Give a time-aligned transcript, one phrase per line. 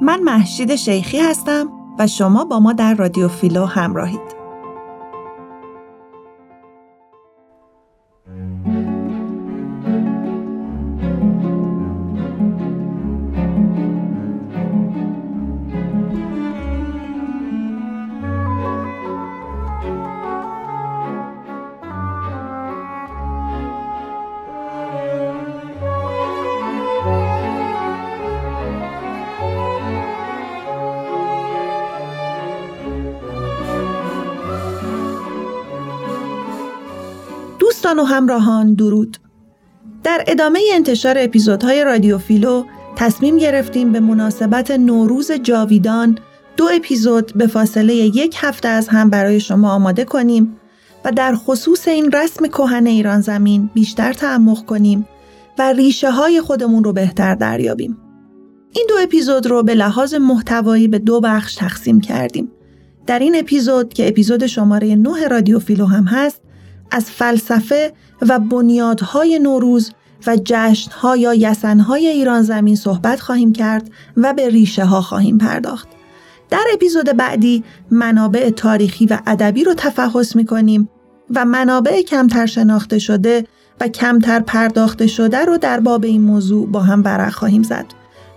[0.00, 4.37] من محشید شیخی هستم و شما با ما در رادیو فیلو همراهید.
[37.88, 39.16] دوستان و همراهان درود
[40.04, 42.64] در ادامه انتشار اپیزودهای رادیو فیلو
[42.96, 46.18] تصمیم گرفتیم به مناسبت نوروز جاویدان
[46.56, 50.56] دو اپیزود به فاصله یک هفته از هم برای شما آماده کنیم
[51.04, 55.08] و در خصوص این رسم کهن ایران زمین بیشتر تعمق کنیم
[55.58, 57.98] و ریشه های خودمون رو بهتر دریابیم.
[58.72, 62.50] این دو اپیزود رو به لحاظ محتوایی به دو بخش تقسیم کردیم.
[63.06, 66.40] در این اپیزود که اپیزود شماره 9 رادیو فیلو هم هست
[66.90, 69.92] از فلسفه و بنیادهای نوروز
[70.26, 75.88] و جشنها یا یسنهای ایران زمین صحبت خواهیم کرد و به ریشه ها خواهیم پرداخت.
[76.50, 80.88] در اپیزود بعدی منابع تاریخی و ادبی رو تفحص می کنیم
[81.34, 83.44] و منابع کمتر شناخته شده
[83.80, 87.86] و کمتر پرداخته شده رو در باب این موضوع با هم ورق خواهیم زد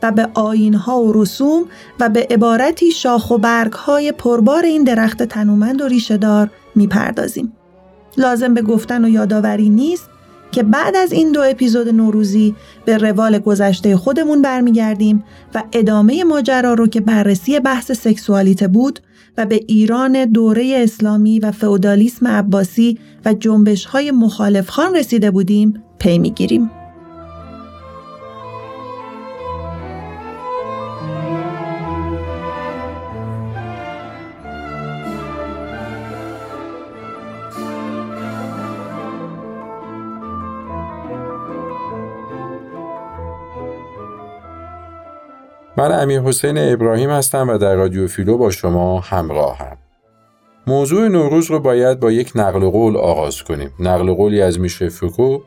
[0.03, 1.65] و به آینها و رسوم
[1.99, 7.53] و به عبارتی شاخ و برگ های پربار این درخت تنومند و ریشهدار می‌پردازیم.
[8.17, 10.09] لازم به گفتن و یادآوری نیست
[10.51, 15.23] که بعد از این دو اپیزود نوروزی به روال گذشته خودمون برمیگردیم
[15.55, 18.99] و ادامه ماجرا رو که بررسی بحث سکسوالیته بود
[19.37, 25.83] و به ایران دوره اسلامی و فئودالیسم عباسی و جنبش های مخالف خان رسیده بودیم
[25.99, 26.80] پی می‌گیریم.
[45.81, 49.77] من امیر حسین ابراهیم هستم و در رادیو فیلو با شما همراهم.
[50.67, 53.69] موضوع نوروز رو باید با یک نقل قول آغاز کنیم.
[53.79, 55.39] نقل قولی از میشه فوکو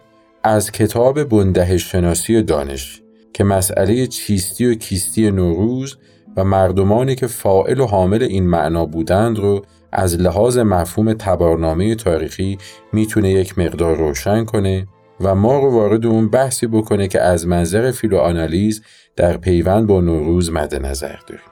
[0.43, 3.03] از کتاب بندهش شناسی دانش
[3.33, 5.97] که مسئله چیستی و کیستی نوروز
[6.37, 9.63] و مردمانی که فاعل و حامل این معنا بودند رو
[9.93, 12.59] از لحاظ مفهوم تبارنامه تاریخی
[12.93, 14.87] می‌تونه یک مقدار روشن کنه
[15.21, 18.83] و ما رو وارد اون بحثی بکنه که از منظر فیلوآنالیز
[19.17, 21.45] در پیوند با نوروز مد نظر داریم.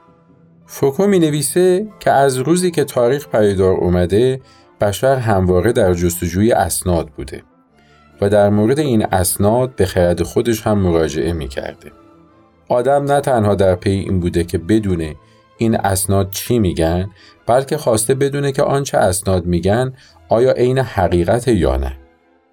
[0.67, 4.41] فوکو می نویسه که از روزی که تاریخ پایدار اومده
[4.81, 7.43] بشر همواره در جستجوی اسناد بوده
[8.21, 11.93] و در مورد این اسناد به خرد خودش هم مراجعه می کرده.
[12.69, 15.17] آدم نه تنها در پی این بوده که بدونه
[15.59, 17.11] این اسناد چی میگن
[17.47, 19.93] بلکه خواسته بدونه که آنچه اسناد میگن
[20.29, 21.97] آیا عین حقیقت یا نه.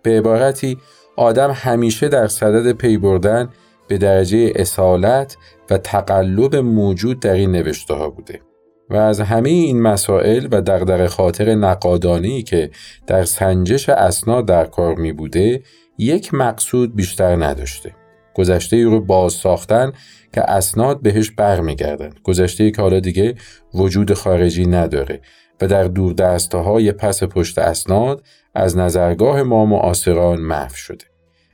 [0.03, 0.77] به عبارتی
[1.19, 3.49] آدم همیشه در صدد پی بردن
[3.87, 5.37] به درجه اصالت
[5.69, 8.41] و تقلب موجود در این نوشته ها بوده
[8.89, 12.71] و از همه این مسائل و دغدغه خاطر نقادانی که
[13.07, 15.61] در سنجش اسناد در کار می بوده
[15.97, 17.95] یک مقصود بیشتر نداشته.
[18.33, 19.91] گذشته ای رو باز ساختن
[20.33, 22.11] که اسناد بهش برمیگردن.
[22.23, 23.35] گذشته ای که حالا دیگه
[23.73, 25.21] وجود خارجی نداره
[25.61, 28.23] و در دور های پس پشت اسناد
[28.55, 31.08] از نظرگاه ما معاصران محو شده.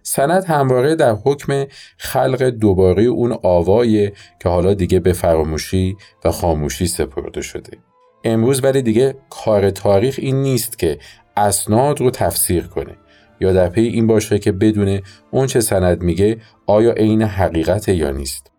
[0.08, 1.66] سند همواره در حکم
[1.98, 7.78] خلق دوباره اون آوایی که حالا دیگه به فراموشی و خاموشی سپرده شده.
[8.24, 11.00] امروز ولی دیگه کار تاریخ این نیست که
[11.38, 12.98] اسناد رو تفسیر کنه.
[13.42, 15.02] یا در پی این باشه که بدونه
[15.32, 18.52] اون چه سند میگه آیا عین حقیقت یا نیست.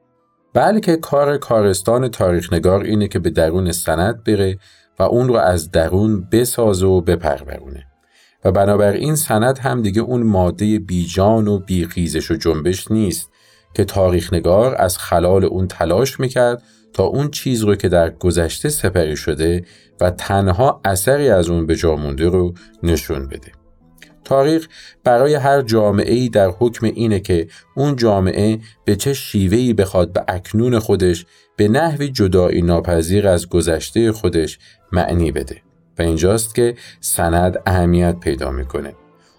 [0.54, 4.58] بلکه کار کارستان تاریخنگار اینه که به درون سند بره
[4.98, 7.86] و اون رو از درون بسازه و بپرورونه.
[8.44, 13.30] و بنابراین سند هم دیگه اون ماده بیجان و بیخیزش و جنبش نیست
[13.74, 16.62] که تاریخ نگار از خلال اون تلاش می‌کرد
[16.92, 19.64] تا اون چیز رو که در گذشته سپری شده
[20.00, 23.52] و تنها اثری از اون به جا مونده رو نشون بده.
[24.24, 24.68] تاریخ
[25.04, 30.24] برای هر جامعه ای در حکم اینه که اون جامعه به چه شیوهی بخواد به
[30.28, 34.58] اکنون خودش به نحوی جدایی ناپذیر از گذشته خودش
[34.92, 35.65] معنی بده.
[35.98, 38.94] و اینجاست که سند اهمیت پیدا می‌کنه.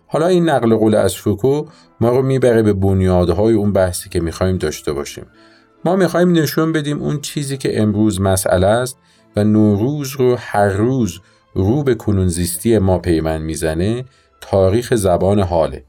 [0.07, 1.65] حالا این نقل قول از فوکو
[2.01, 5.25] ما رو می‌بره به بنیادهای اون بحثی که می‌خوایم داشته باشیم.
[5.85, 8.97] ما می‌خوایم نشون بدیم اون چیزی که امروز مسئله است
[9.35, 11.19] و نوروز رو هر روز
[11.53, 14.05] رو به کنون زیستی ما پیمن می‌زنه
[14.41, 15.83] تاریخ زبان حاله.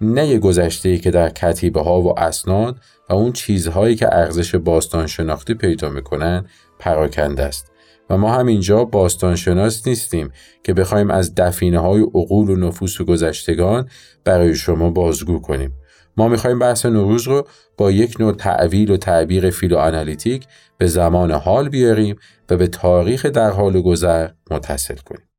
[0.00, 2.76] نه گذشته ای که در کتیبه ها و اسناد
[3.10, 6.44] و اون چیزهایی که ارزش باستان شناختی پیدا می‌کنن
[6.78, 7.72] پراکنده است.
[8.10, 10.30] و ما هم اینجا باستان شناس نیستیم
[10.64, 13.88] که بخوایم از دفینه های عقول و نفوس و گذشتگان
[14.24, 15.72] برای شما بازگو کنیم.
[16.16, 17.46] ما می‌خوایم بحث نوروز رو
[17.76, 20.46] با یک نوع تعویل و تعبیر فیلوآنالیتیک
[20.78, 22.16] به زمان حال بیاریم
[22.50, 25.33] و به تاریخ در حال گذر متصل کنیم.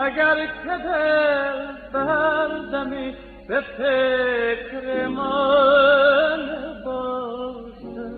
[0.00, 3.16] اگر که دل بردمی
[3.48, 6.40] به فکر من
[6.84, 8.10] باشه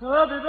[0.00, 0.46] طبیب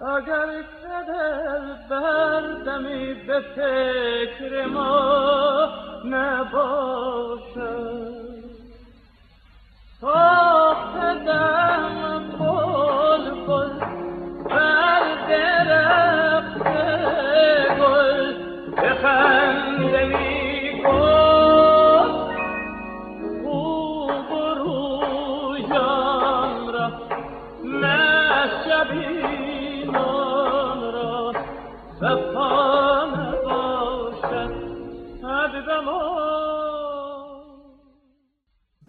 [0.00, 5.68] اگر که دل بردمی به فکر ما
[6.04, 7.72] نباشه.
[10.00, 13.70] ساخت دم بل بل
[14.44, 16.11] بردرم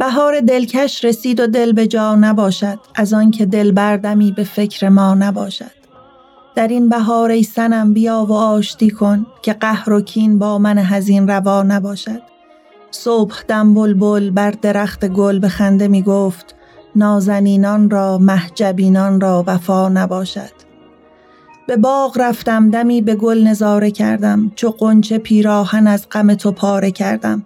[0.03, 5.13] بهار دلکش رسید و دل به جا نباشد از آنکه دل بردمی به فکر ما
[5.13, 5.82] نباشد.
[6.55, 10.77] در این بهار ای سنم بیا و آشتی کن که قهر و کین با من
[10.77, 12.21] هزین روا نباشد.
[12.91, 16.55] صبح دم بلبل بر درخت گل به خنده می گفت
[16.95, 20.63] نازنینان را محجبینان را وفا نباشد.
[21.67, 26.91] به باغ رفتم دمی به گل نظاره کردم چو قنچه پیراهن از غم تو پاره
[26.91, 27.45] کردم.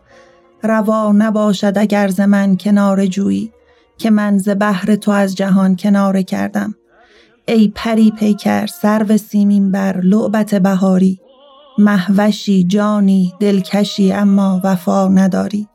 [0.63, 3.51] روا نباشد اگر ز من کنار جویی
[3.97, 6.75] که من ز بهر تو از جهان کناره کردم.
[7.49, 11.19] ای پری پیکر سرو سیمین بر لعبت بهاری.
[11.77, 15.67] محوشی جانی دلکشی اما وفا نداری.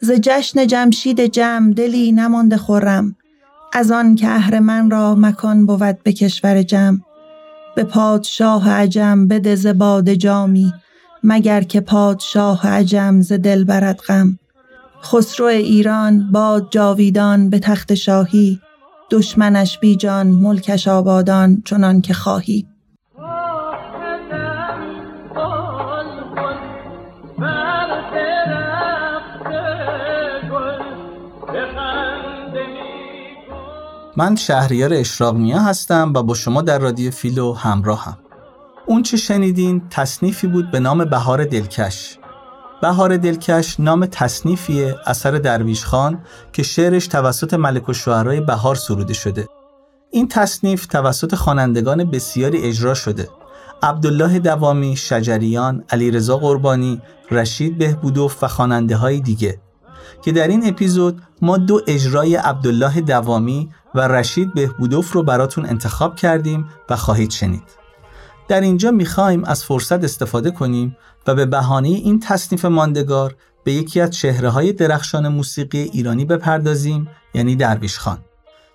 [0.00, 3.16] ز جشن جمشید جم دلی نمانده خورم.
[3.72, 7.00] از آن که اهر من را مکان بود به کشور جم.
[7.76, 10.72] به پادشاه عجم بده ز باده جامی
[11.24, 14.38] مگر که پادشاه عجم ز دل برد غم.
[15.04, 18.60] خسرو ایران باد جاویدان به تخت شاهی.
[19.12, 22.66] دشمنش بیجان ملکش آبادان چنان که خواهی
[34.16, 38.18] من شهریار اشراق میا هستم و با شما در رادیو فیلو همراهم.
[38.86, 42.18] اون چه شنیدین تصنیفی بود به نام بهار دلکش.
[42.82, 46.18] بهار دلکش نام تصنیفیه اثر درویش خان
[46.52, 49.48] که شعرش توسط ملک و بهار سروده شده.
[50.10, 53.28] این تصنیف توسط خوانندگان بسیاری اجرا شده.
[53.82, 59.60] عبدالله دوامی، شجریان، علیرضا قربانی، رشید بهبودوف و خواننده های دیگه
[60.22, 66.16] که در این اپیزود ما دو اجرای عبدالله دوامی و رشید بهبودوف رو براتون انتخاب
[66.16, 67.81] کردیم و خواهید شنید.
[68.48, 70.96] در اینجا می‌خوایم از فرصت استفاده کنیم
[71.26, 77.08] و به بهانه این تصنیف ماندگار به یکی از چهره های درخشان موسیقی ایرانی بپردازیم
[77.34, 78.18] یعنی درویش خان.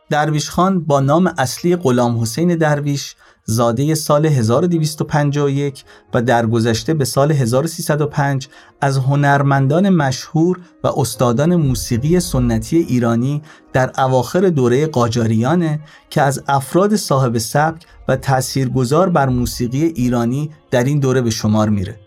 [0.10, 3.16] درویش خان با نام اصلی غلام حسین درویش
[3.50, 8.48] زاده سال 1251 و درگذشته به سال 1305
[8.82, 13.42] از هنرمندان مشهور و استادان موسیقی سنتی ایرانی
[13.74, 20.84] در اواخر دوره قاجاریانه که از افراد صاحب سبک و تاثیرگذار بر موسیقی ایرانی در
[20.84, 22.00] این دوره به شمار میره.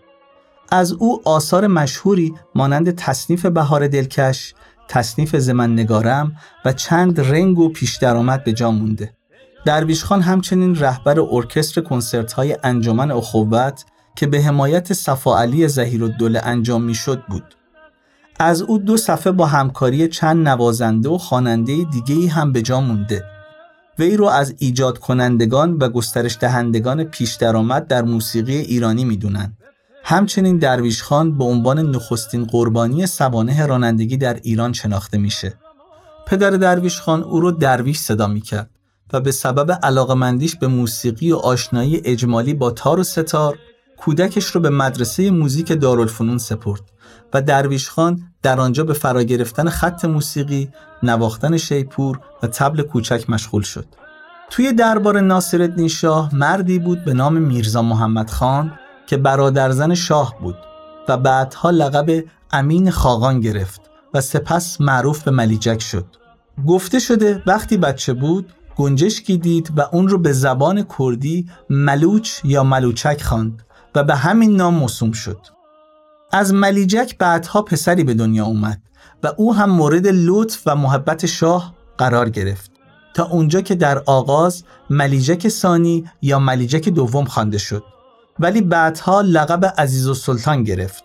[0.71, 4.53] از او آثار مشهوری مانند تصنیف بهار دلکش،
[4.87, 9.13] تصنیف زمن نگارم و چند رنگ و پیش درآمد به جا مونده.
[9.65, 16.03] درویش خان همچنین رهبر ارکستر کنسرت های انجمن اخوت که به حمایت صفا علی زهیر
[16.03, 17.55] الدوله انجام می‌شد بود.
[18.39, 23.23] از او دو صفحه با همکاری چند نوازنده و خواننده دیگه هم به جا مونده.
[23.99, 29.53] وی رو از ایجاد کنندگان و گسترش دهندگان پیش درآمد در موسیقی ایرانی می‌دونن
[30.03, 35.53] همچنین درویش خان به عنوان نخستین قربانی سوانه رانندگی در ایران شناخته میشه.
[36.27, 38.69] پدر درویش خان او رو درویش صدا می‌کرد
[39.13, 43.57] و به سبب علاقمندیش به موسیقی و آشنایی اجمالی با تار و ستار
[43.97, 46.81] کودکش رو به مدرسه موزیک دارالفنون سپرد
[47.33, 50.69] و درویش خان در آنجا به فرا گرفتن خط موسیقی،
[51.03, 53.85] نواختن شیپور و تبل کوچک مشغول شد.
[54.49, 58.71] توی دربار ناصرالدین شاه مردی بود به نام میرزا محمد خان
[59.07, 60.55] که برادرزن شاه بود
[61.07, 63.81] و بعدها لقب امین خاقان گرفت
[64.13, 66.05] و سپس معروف به ملیجک شد.
[66.67, 72.63] گفته شده وقتی بچه بود گنجشکی دید و اون رو به زبان کردی ملوچ یا
[72.63, 73.63] ملوچک خواند
[73.95, 75.39] و به همین نام موسوم شد.
[76.31, 78.81] از ملیجک بعدها پسری به دنیا اومد
[79.23, 82.71] و او هم مورد لطف و محبت شاه قرار گرفت
[83.13, 87.83] تا اونجا که در آغاز ملیجک ثانی یا ملیجک دوم خوانده شد
[88.39, 91.03] ولی بعدها لقب عزیز و سلطان گرفت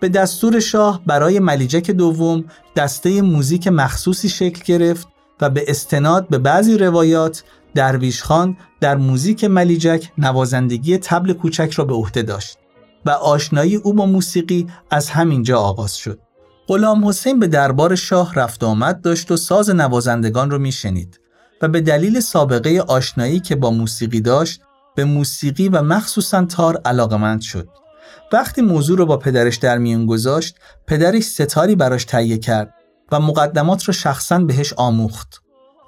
[0.00, 2.44] به دستور شاه برای ملیجک دوم
[2.76, 5.08] دسته موزیک مخصوصی شکل گرفت
[5.40, 11.84] و به استناد به بعضی روایات درویش خان در موزیک ملیجک نوازندگی تبل کوچک را
[11.84, 12.58] به عهده داشت
[13.06, 16.18] و آشنایی او با موسیقی از همینجا آغاز شد.
[16.68, 21.20] غلام حسین به دربار شاه رفت آمد داشت و ساز نوازندگان رو میشنید
[21.62, 24.60] و به دلیل سابقه آشنایی که با موسیقی داشت
[24.94, 27.68] به موسیقی و مخصوصا تار علاقمند شد.
[28.32, 32.74] وقتی موضوع رو با پدرش در میون گذاشت، پدرش ستاری براش تهیه کرد
[33.12, 35.42] و مقدمات را شخصا بهش آموخت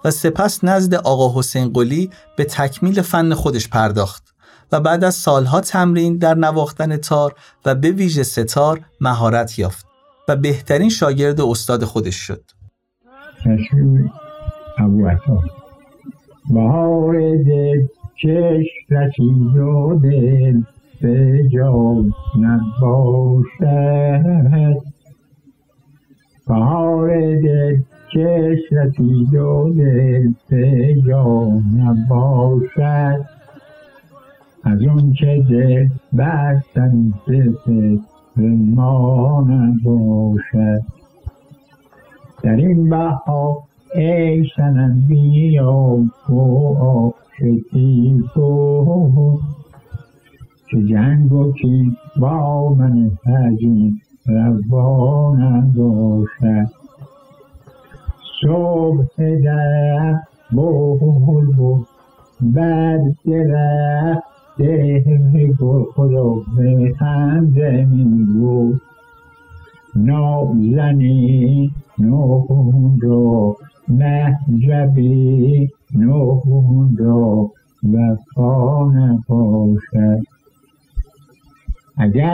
[0.05, 4.35] و سپس نزد آقا حسین قلی به تکمیل فن خودش پرداخت
[4.73, 9.87] و بعد از سالها تمرین در نواختن تار و به ویژه ستار مهارت یافت
[10.29, 12.43] و بهترین شاگرد استاد خودش شد.
[16.51, 17.15] بهار
[17.47, 17.87] دل
[18.91, 20.61] رسید و دل
[21.01, 22.05] به جا
[22.41, 23.65] نباشد
[26.47, 27.09] بهار
[27.41, 27.77] دل
[28.13, 30.95] چشم رسید و دل به
[31.77, 33.25] نباشد.
[34.65, 37.13] از اون که دل بستن
[38.37, 40.83] به ما نباشد.
[42.43, 43.63] در این بها
[43.95, 45.73] ای سنم بیا
[46.29, 47.15] و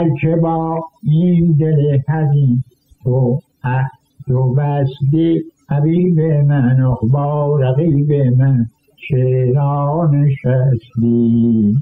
[0.01, 2.63] اگر که با این دل حزین
[3.03, 8.65] تو عهد و بستی حبیب من با رقیب من
[9.09, 11.75] چرا نشستی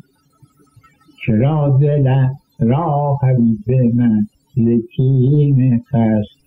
[1.26, 6.40] چرا دلم را حبیب من یکی خست؟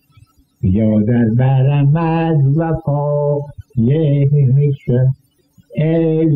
[0.63, 3.39] یا در برم از وفا
[3.77, 4.33] یک
[5.75, 6.27] ای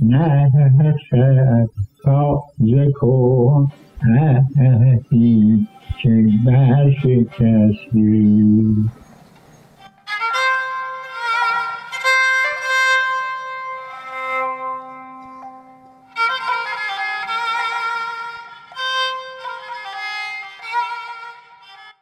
[0.00, 1.70] مه نشد
[2.04, 3.68] تازه کن
[4.02, 5.68] عهدی
[6.02, 7.96] که برشکستی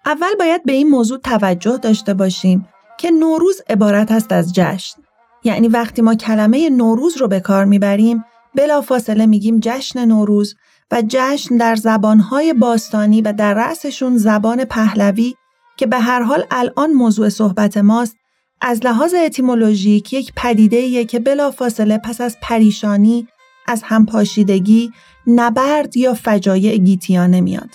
[0.07, 5.01] اول باید به این موضوع توجه داشته باشیم که نوروز عبارت است از جشن.
[5.45, 8.25] یعنی وقتی ما کلمه نوروز رو به کار می‌بریم
[8.55, 10.57] بلا فاصله میگیم جشن نوروز
[10.91, 15.35] و جشن در زبانهای باستانی و در رأسشون زبان پهلوی
[15.77, 18.17] که به هر حال الان موضوع صحبت ماست
[18.61, 23.29] از لحاظ اتیمولوژیک یک پدیده که بلا فاصله پس از پریشانی
[23.67, 24.93] از همپاشیدگی
[25.27, 27.71] نبرد یا فجایع گیتیانه میاد.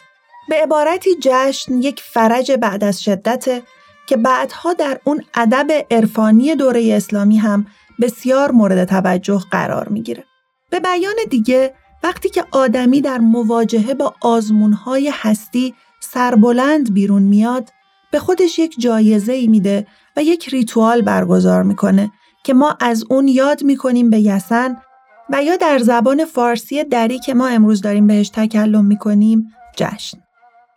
[0.50, 3.64] به عبارتی جشن یک فرج بعد از شدت
[4.08, 7.66] که بعدها در اون ادب عرفانی دوره اسلامی هم
[8.02, 10.24] بسیار مورد توجه قرار می‌گیره.
[10.70, 17.70] به بیان دیگه وقتی که آدمی در مواجهه با آزمونهای هستی سربلند بیرون میاد
[18.12, 19.88] به خودش یک جایزه ای میده
[20.18, 22.12] و یک ریتوال برگزار می‌کنه
[22.44, 24.78] که ما از اون یاد می‌کنیم به یسن
[25.30, 30.18] و یا در زبان فارسی دری که ما امروز داریم بهش تکلم می‌کنیم جشن.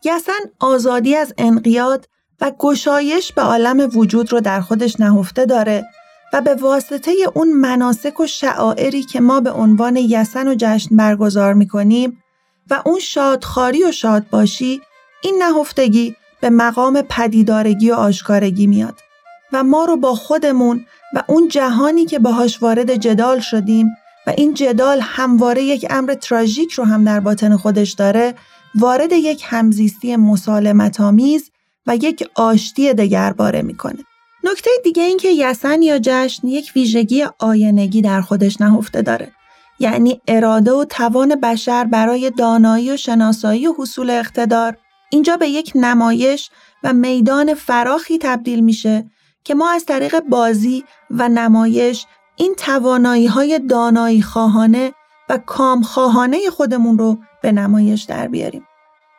[0.04, 2.08] یسن آزادی از انقیاد
[2.40, 5.84] و گشایش به عالم وجود رو در خودش نهفته داره
[6.32, 11.54] و به واسطه اون مناسک و شعائری که ما به عنوان یسن و جشن برگزار
[11.54, 12.22] می‌کنیم
[12.70, 14.80] و اون شادخاری و شاد باشی
[15.22, 19.00] این نهفتگی به مقام پدیدارگی و آشکارگی میاد
[19.52, 23.86] و ما رو با خودمون و اون جهانی که باهاش وارد جدال شدیم
[24.26, 28.34] و این جدال همواره یک امر تراژیک رو هم در باطن خودش داره
[28.74, 31.50] وارد یک همزیستی مسالمت آمیز
[31.86, 34.04] و یک آشتی دگرباره می‌کنه.
[34.44, 39.32] نکته دیگه این که یسن یا جشن یک ویژگی آینگی در خودش نهفته داره.
[39.78, 44.76] یعنی اراده و توان بشر برای دانایی و شناسایی و حصول اقتدار
[45.10, 46.50] اینجا به یک نمایش
[46.82, 49.10] و میدان فراخی تبدیل میشه
[49.44, 52.06] که ما از طریق بازی و نمایش
[52.36, 54.92] این توانایی های دانایی خواهانه
[55.28, 58.66] و کام خواهانه خودمون رو به نمایش در بیاریم.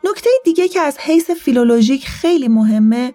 [0.04, 3.14] نکته دیگه که از حیث فیلولوژیک خیلی مهمه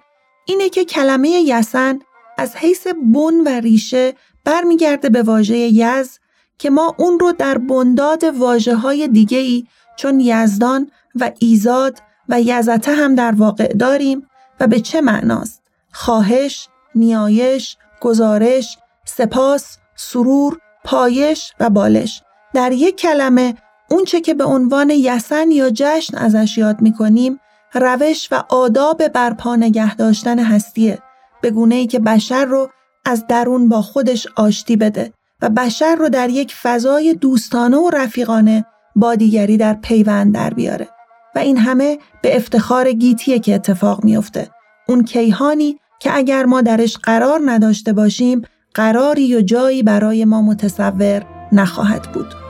[0.48, 1.98] اینه که کلمه یسن
[2.38, 4.14] از حیث بن و ریشه
[4.44, 6.18] برمیگرده به واژه یز
[6.58, 12.40] که ما اون رو در بنداد واجه های دیگه ای چون یزدان و ایزاد و
[12.40, 14.26] یزته هم در واقع داریم
[14.60, 15.62] و به چه معناست؟
[15.92, 22.22] خواهش، نیایش، گزارش، سپاس، سرور، پایش و بالش
[22.54, 23.54] در یک کلمه
[23.90, 27.40] اونچه که به عنوان یسن یا جشن ازش یاد می‌کنیم
[27.74, 30.98] روش و آداب برپا نگه داشتن هستیه.
[31.42, 32.68] به گونه ای که بشر رو
[33.04, 38.64] از درون با خودش آشتی بده و بشر رو در یک فضای دوستانه و رفیقانه
[38.96, 40.88] با دیگری در پیوند در بیاره.
[41.34, 44.50] و این همه به افتخار گیتیه که اتفاق میافته.
[44.88, 48.42] اون کیهانی که اگر ما درش قرار نداشته باشیم
[48.74, 51.22] قراری و جایی برای ما متصور
[51.52, 52.47] نخواهد بود.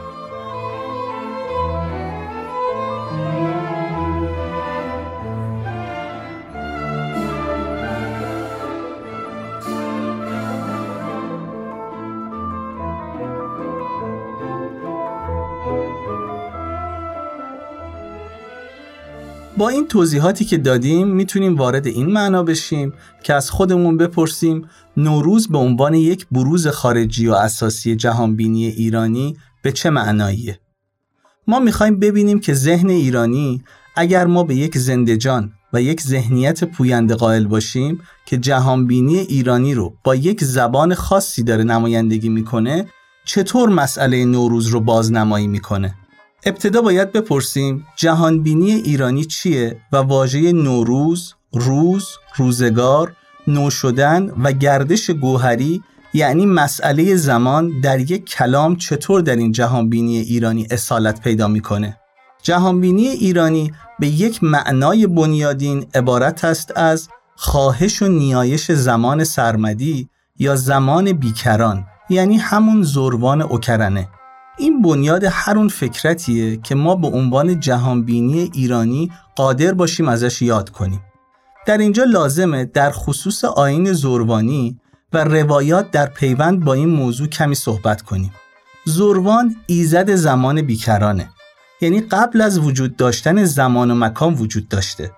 [19.58, 25.49] با این توضیحاتی که دادیم می‌تونیم وارد این معنا بشیم که از خودمون بپرسیم نوروز
[25.49, 30.60] به عنوان یک بروز خارجی و اساسی جهانبینی ایرانی به چه معناییه؟
[31.47, 33.62] ما می‌خوایم ببینیم که ذهن ایرانی
[33.97, 39.94] اگر ما به یک زندجان و یک ذهنیت پوینده قائل باشیم که جهانبینی ایرانی رو
[40.04, 42.86] با یک زبان خاصی داره نمایندگی می‌کنه
[43.25, 45.94] چطور مسئله نوروز رو بازنمایی می‌کنه
[46.44, 53.12] ابتدا باید بپرسیم جهانبینی ایرانی چیه و واژه نوروز، روز، روزگار،
[53.46, 55.82] نو شدن و گردش گوهری
[56.14, 61.96] یعنی مسئله زمان در یک کلام چطور در این جهانبینی ایرانی اصالت پیدا می‌کنه؟
[62.42, 70.56] جهانبینی ایرانی به یک معنای بنیادین عبارت است از خواهش و نیایش زمان سرمدی یا
[70.56, 74.08] زمان بیکران یعنی همون زروان اوکرنه
[74.58, 80.71] این بنیاد هر اون فکرتیه که ما به عنوان جهانبینی ایرانی قادر باشیم ازش یاد
[80.71, 81.00] کنیم.
[81.66, 84.80] در اینجا لازمه در خصوص آین زروانی
[85.12, 88.32] و روایات در پیوند با این موضوع کمی صحبت کنیم.
[88.84, 91.28] زروان ایزد زمان بیکرانه.
[91.80, 95.12] یعنی قبل از وجود داشتن زمان و مکان وجود داشته.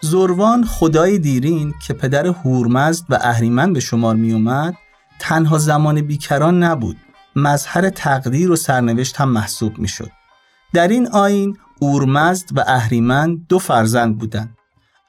[0.00, 4.74] زروان خدای دیرین که پدر هورمزد و اهریمن به شمار می اومد
[5.18, 6.96] تنها زمان بیکران نبود
[7.36, 10.10] مظهر تقدیر و سرنوشت هم محسوب می شد.
[10.74, 14.56] در این آین اورمزد و اهریمن دو فرزند بودند.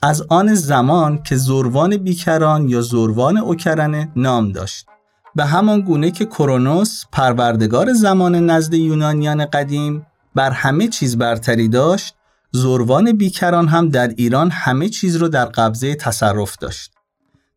[0.01, 4.87] از آن زمان که زروان بیکران یا زروان اوکرنه نام داشت.
[5.35, 12.15] به همان گونه که کرونوس پروردگار زمان نزد یونانیان قدیم بر همه چیز برتری داشت
[12.51, 16.91] زروان بیکران هم در ایران همه چیز رو در قبضه تصرف داشت.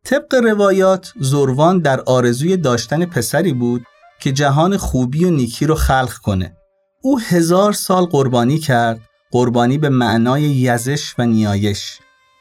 [0.05, 3.87] طبق روایات زروان در آرزوی داشتن پسری بود
[4.21, 6.57] که جهان خوبی و نیکی رو خلق کنه.
[7.03, 11.99] او هزار سال قربانی کرد قربانی به معنای یزش و نیایش.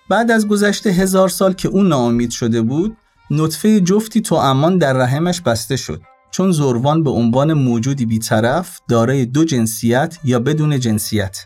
[0.09, 2.97] بعد از گذشته هزار سال که او ناامید شده بود
[3.31, 6.01] نطفه جفتی تو امان در رحمش بسته شد.
[6.31, 11.45] چون زروان به عنوان موجودی بیطرف دارای دو جنسیت یا بدون جنسیت.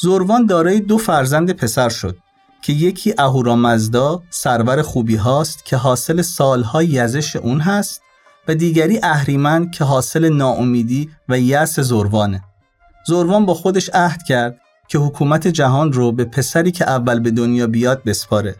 [0.00, 2.16] زروان دارای دو فرزند پسر شد
[2.62, 8.02] که یکی اهورامزدا سرور خوبی هاست که حاصل سالهای یزش اون هست
[8.48, 12.42] و دیگری اهریمن که حاصل ناامیدی و یأس زروانه.
[13.06, 17.66] زروان با خودش عهد کرد که حکومت جهان رو به پسری که اول به دنیا
[17.66, 18.56] بیاد بسپاره.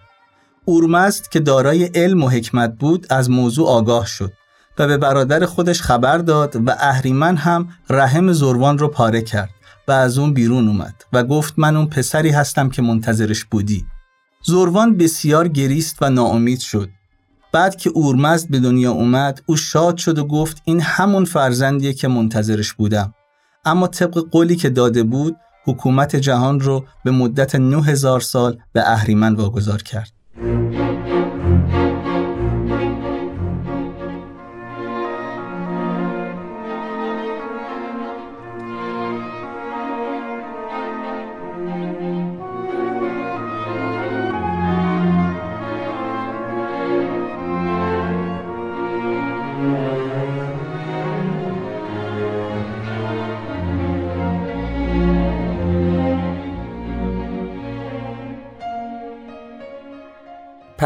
[0.65, 4.33] اورمزد که دارای علم و حکمت بود از موضوع آگاه شد
[4.79, 9.51] و به برادر خودش خبر داد و اهریمن هم رحم زروان رو پاره کرد
[9.89, 13.87] و از اون بیرون اومد و گفت من اون پسری هستم که منتظرش بودی.
[14.43, 16.89] زروان بسیار گریست و ناامید شد
[17.53, 22.09] بعد که اورمزد به دنیا اومد او شاد شد و گفت این همون فرزندیه که
[22.09, 23.15] منتظرش بودم
[23.65, 29.35] اما طبق قولی که داده بود حکومت جهان رو به مدت 9000 سال به اهریمن
[29.35, 30.13] واگذار کرد.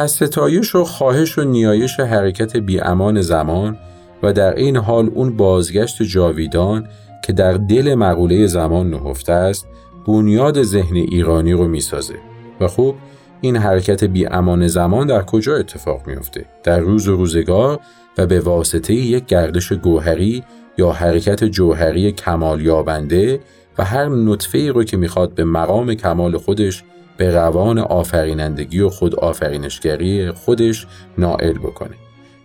[0.02, 3.78] پس ستایش و خواهش و نیایش حرکت بیامان زمان
[4.22, 6.88] و در این حال اون بازگشت جاویدان
[7.24, 9.66] که در دل مقوله زمان نهفته است
[10.06, 12.14] بنیاد ذهن ایرانی رو می‌سازه
[12.60, 12.94] و خوب
[13.40, 17.80] این حرکت بی امان زمان در کجا اتفاق میفته؟ در روز و روزگار
[18.18, 20.44] و به واسطه یک گردش گوهری
[20.78, 23.40] یا حرکت جوهری کمال یابنده
[23.78, 26.84] و هر نطفه ای رو که می‌خواد به مقام کمال خودش
[27.16, 30.87] به روان آفرینندگی و خود آفرینشگری خودش
[31.18, 31.94] نائل بکنه.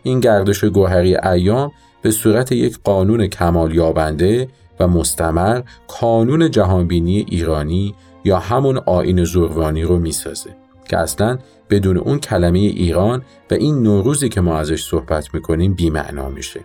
[0.04, 4.48] این گردش گوهری ایام به صورت یک قانون کمال یابنده
[4.80, 10.50] و مستمر کانون جهانبینی ایرانی یا همون آین زروانی رو می‌سازه
[10.90, 11.38] که اصلا
[11.70, 16.60] بدون اون کلمه ایران و این نوروزی که ما ازش صحبت می‌کنیم بیمعنا میشه.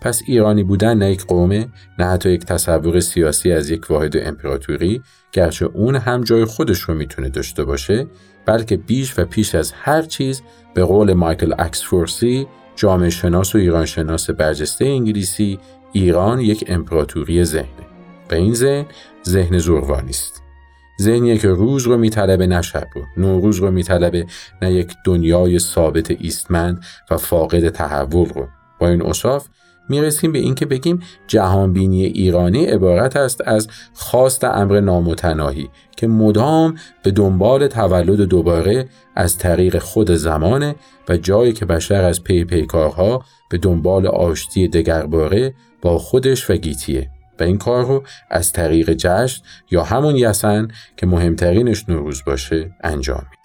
[0.00, 5.02] پس ایرانی بودن نه یک قومه نه حتی یک تصور سیاسی از یک واحد امپراتوری
[5.32, 8.06] گرچه اون هم جای خودش رو می‌تونه داشته باشه
[8.46, 10.42] بلکه بیش و پیش از هر چیز
[10.74, 15.58] به قول مایکل اکسفورسی جامعه شناس و ایران شناس برجسته انگلیسی
[15.92, 17.86] ایران یک امپراتوری ذهنه.
[18.28, 18.86] به این ذهن
[19.26, 20.42] ذهن زروانی است
[21.02, 24.26] ذهنیه که روز رو میطلبه نه شب رو نوروز رو میطلبه
[24.62, 28.48] نه یک دنیای ثابت ایستمند و فاقد تحول رو.
[28.78, 29.48] با این اصاف
[29.88, 37.10] می‌رسیم به اینکه بگیم جهانبینی ایرانی عبارت است از خواست امر نامتناهی که مدام به
[37.10, 40.74] دنبال تولد دوباره از طریق خود زمانه
[41.08, 47.10] و جایی که بشر از پی پیکارها به دنبال آشتی دگرباره با خودش و گیتیه
[47.40, 53.18] و این کار رو از طریق جشن یا همون یسن که مهمترینش نوروز باشه انجام
[53.18, 53.35] میده.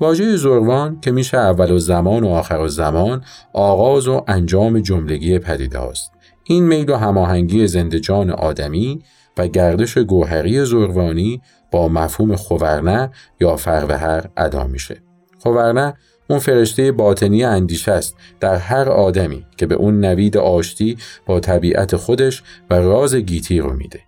[0.00, 5.38] واژه زروان که میشه اول و زمان و آخر و زمان آغاز و انجام جملگی
[5.38, 6.12] پدیده است.
[6.44, 9.02] این میل و هماهنگی زندجان آدمی
[9.36, 15.02] و گردش گوهری زروانی با مفهوم خوورنه یا فروهر ادا میشه.
[15.38, 15.94] خوورنه
[16.30, 21.96] اون فرشته باطنی اندیشه است در هر آدمی که به اون نوید آشتی با طبیعت
[21.96, 24.00] خودش و راز گیتی رو میده.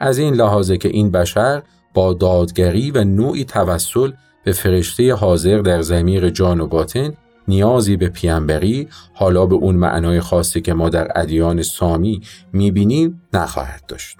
[0.00, 1.62] از این لحاظه که این بشر
[1.94, 4.12] با دادگری و نوعی توسل
[4.44, 7.14] به فرشته حاضر در زمیر جان و باطن
[7.48, 12.20] نیازی به پیانبری حالا به اون معنای خاصی که ما در ادیان سامی
[12.52, 14.18] می‌بینیم نخواهد داشت.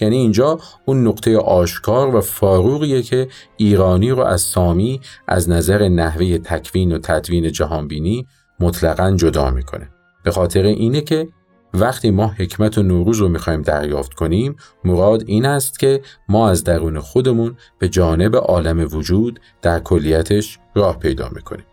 [0.00, 6.38] یعنی اینجا اون نقطه آشکار و فاروقیه که ایرانی رو از سامی از نظر نحوه
[6.38, 8.26] تکوین و تدوین جهانبینی
[8.60, 9.88] مطلقا جدا می‌کنه.
[10.22, 11.28] به خاطر اینه که
[11.74, 16.64] وقتی ما حکمت و نوروز رو می‌خوایم دریافت کنیم مراد این است که ما از
[16.64, 21.64] درون خودمون به جانب عالم وجود در کلیتش راه پیدا می‌کنیم.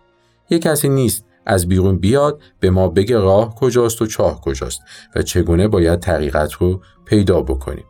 [0.49, 4.81] یک کسی نیست از بیرون بیاد به ما بگه راه کجاست و چاه کجاست
[5.15, 7.85] و چگونه باید طریقت رو پیدا بکنیم.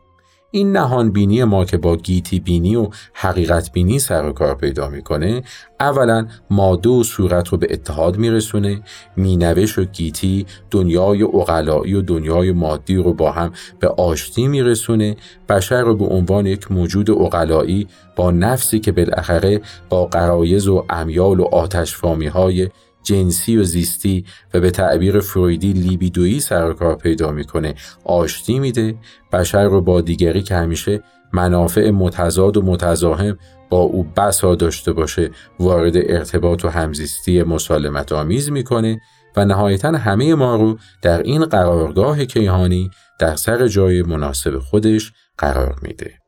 [0.56, 4.89] این نهان بینی ما که با گیتی بینی و حقیقت بینی سر و کار پیدا
[4.89, 5.44] می‌کنه
[5.80, 8.82] اولا ماده و صورت رو به اتحاد میرسونه
[9.18, 15.15] مینوش و گیتی دنیای اقلایی و دنیای مادی رو با هم به آشتی میرسونه
[15.50, 21.39] بشر رو به عنوان یک موجود اقلایی با نفسی که بالاخره با قرایز و امیال
[21.39, 22.70] و آتشفامی های
[23.06, 28.96] جنسی و زیستی و به تعبیر فرویدی لیبیدویی سر کار پیدا می‌کنه آشتی میده
[29.34, 33.38] بشر رو با دیگری که همیشه منافع متضاد و متزاهم
[33.70, 39.02] با او بسا داشته باشه وارد ارتباط و همزیستی مسالمت آمیز می‌کنه
[39.38, 45.76] و نهایتا همه ما رو در این قرارگاه کیهانی در سر جای مناسب خودش قرار
[45.82, 46.24] میده.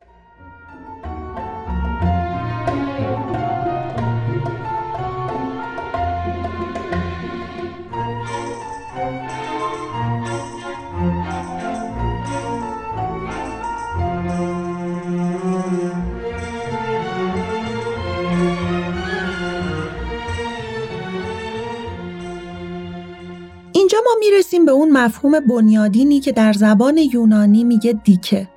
[24.08, 28.48] ما می‌رسیم به اون مفهوم بنیادینی که در زبان یونانی میگه دیکه.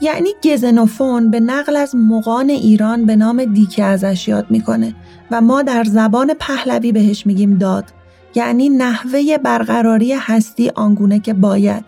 [0.00, 4.94] یعنی گزنوفون به نقل از مقان ایران به نام دیکه ازش یاد می‌کنه
[5.30, 7.84] و ما در زبان پهلوی بهش میگیم داد.
[8.34, 11.84] یعنی نحوه برقراری هستی آنگونه که باید.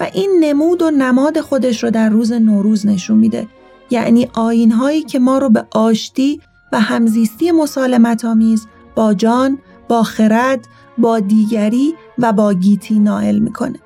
[0.00, 3.46] و این نمود و نماد خودش رو در روز نوروز نشون میده.
[3.90, 6.40] یعنی آینهایی که ما رو به آشتی
[6.72, 10.68] و همزیستی مسالمت آمیز با جان، با خرد،
[10.98, 13.78] با دیگری و با گیتی نائل می‌کنه.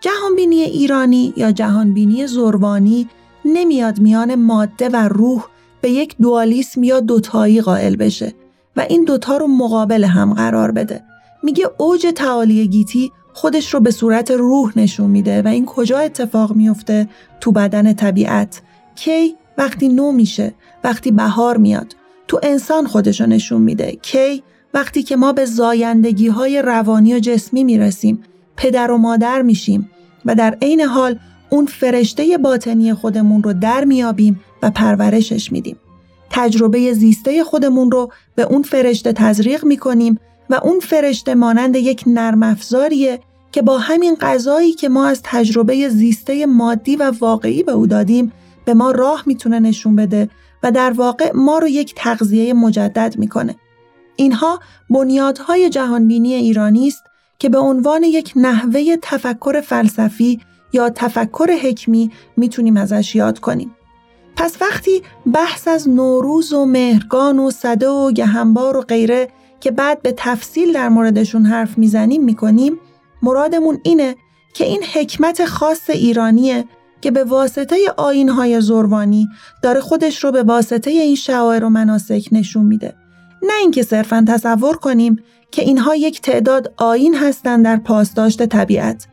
[0.00, 3.08] جهانبینی ایرانی یا جهانبینی زروانی
[3.44, 5.44] نمیاد میان ماده و روح
[5.80, 8.34] به یک دوالیسم یا دوتایی قائل بشه
[8.76, 11.02] و این دوتا رو مقابل هم قرار بده.
[11.42, 16.54] میگه اوج تعالی گیتی خودش رو به صورت روح نشون میده و این کجا اتفاق
[16.54, 17.08] میفته
[17.40, 18.62] تو بدن طبیعت
[18.94, 21.96] کی وقتی نو میشه وقتی بهار میاد
[22.28, 24.42] تو انسان خودش رو نشون میده کی
[24.76, 28.22] وقتی که ما به زایندگی های روانی و جسمی می‌رسیم
[28.56, 29.90] پدر و مادر میشیم
[30.24, 31.18] و در عین حال
[31.50, 35.76] اون فرشته باطنی خودمون رو در میابیم و پرورشش میدیم.
[36.30, 40.18] تجربه زیسته خودمون رو به اون فرشته تزریق می‌کنیم
[40.50, 43.20] و اون فرشته مانند یک نرم افزاریه
[43.52, 48.32] که با همین غذایی که ما از تجربه زیسته مادی و واقعی به او دادیم
[48.64, 50.28] به ما راه می‌تونه نشون بده
[50.62, 53.54] و در واقع ما رو یک تغذیه مجدد می‌کنه.
[54.16, 57.04] اینها بنیادهای جهانبینی ایرانی است
[57.38, 60.40] که به عنوان یک نحوه تفکر فلسفی
[60.72, 63.76] یا تفکر حکمی می‌تونیم ازش یاد کنیم.
[64.36, 65.02] پس وقتی
[65.32, 69.28] بحث از نوروز و مهرگان و صده و گهنبار و غیره
[69.60, 72.78] که بعد به تفصیل در موردشون حرف می‌زنیم می‌کنیم
[73.22, 74.16] مرادمون اینه
[74.54, 76.64] که این حکمت خاص ایرانیه
[77.00, 79.28] که به واسطه آینهای زروانی
[79.62, 82.94] داره خودش رو به واسطه این شعائر و مناسک نشون میده.
[83.46, 85.16] نه اینکه صرفا تصور کنیم
[85.50, 89.06] که اینها یک تعداد آین هستند در پاسداشت طبیعت.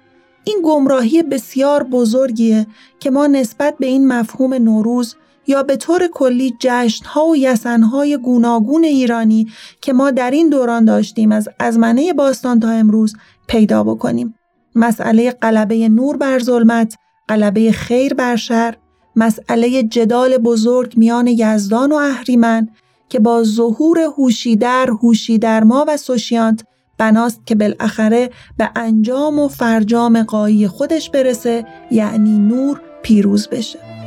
[0.44, 2.68] این گمراهی بسیار بزرگیه
[3.00, 5.16] که ما نسبت به این مفهوم نوروز
[5.48, 9.48] یا به طور کلی جشنها و یسنهای گوناگون ایرانی
[9.82, 13.16] که ما در این دوران داشتیم از ازمنه باستان تا امروز
[13.48, 14.36] پیدا بکنیم.
[14.76, 16.96] مسئله قلبه نور بر ظلمت،
[17.28, 18.76] قلبه خیر بر شر،
[19.16, 22.70] مسئله جدال بزرگ میان یزدان و اهریمن
[23.14, 26.66] که با ظهور هوشیدر ما و سوشیانت
[26.98, 34.03] بناست که بالاخره به انجام و فرجام قایی خودش برسه یعنی نور پیروز بشه.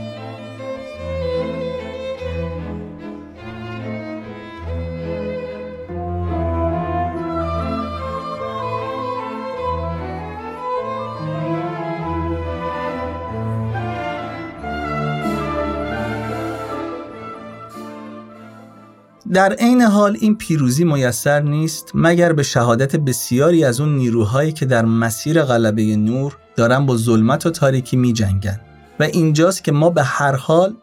[19.37, 24.66] در عین حال این پیروزی میسر نیست مگر به شهادت بسیاری از اون نیروهایی که
[24.66, 28.61] در مسیر غلبه نور دارن با ظلمت و تاریکی می جنگن.
[29.01, 30.77] و اینجاست که ما به هر حال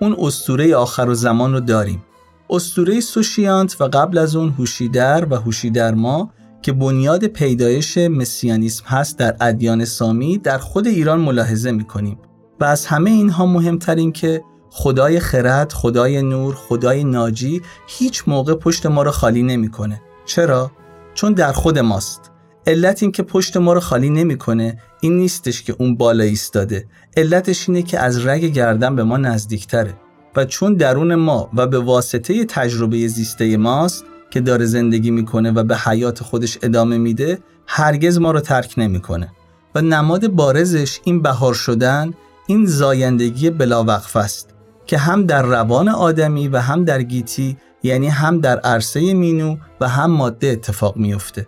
[0.00, 2.04] اون استوره آخر و زمان رو داریم
[2.50, 6.30] استوره سوشیانت و قبل از اون هوشیدر و هوشیدر ما
[6.62, 12.18] که بنیاد پیدایش مسیانیسم هست در ادیان سامی در خود ایران ملاحظه می کنیم
[12.60, 14.42] و از همه اینها مهمترین که
[14.78, 20.02] خدای خرد، خدای نور، خدای ناجی هیچ موقع پشت ما رو خالی نمی‌کنه.
[20.26, 20.70] چرا؟
[21.14, 22.30] چون در خود ماست.
[22.66, 26.86] علت این که پشت ما رو خالی نمی‌کنه این نیستش که اون بالا ایستاده.
[27.16, 29.94] علتش اینه که از رگ گردن به ما نزدیکتره.
[30.36, 35.64] و چون درون ما و به واسطه تجربه زیسته ماست که داره زندگی می‌کنه و
[35.64, 39.32] به حیات خودش ادامه میده هرگز ما رو ترک نمی‌کنه
[39.74, 42.14] و نماد بارزش این بهار شدن
[42.46, 44.55] این زایندگی بلاوقف است
[44.86, 49.88] که هم در روان آدمی و هم در گیتی یعنی هم در عرصه مینو و
[49.88, 51.46] هم ماده اتفاق میفته.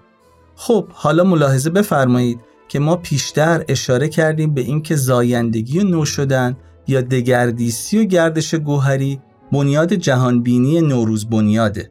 [0.55, 6.57] خب حالا ملاحظه بفرمایید که ما پیشتر اشاره کردیم به اینکه زایندگی و نو شدن
[6.87, 9.21] یا دگردیسی و گردش گوهری
[9.53, 11.91] بنیاد جهانبینی نوروز بنیاده.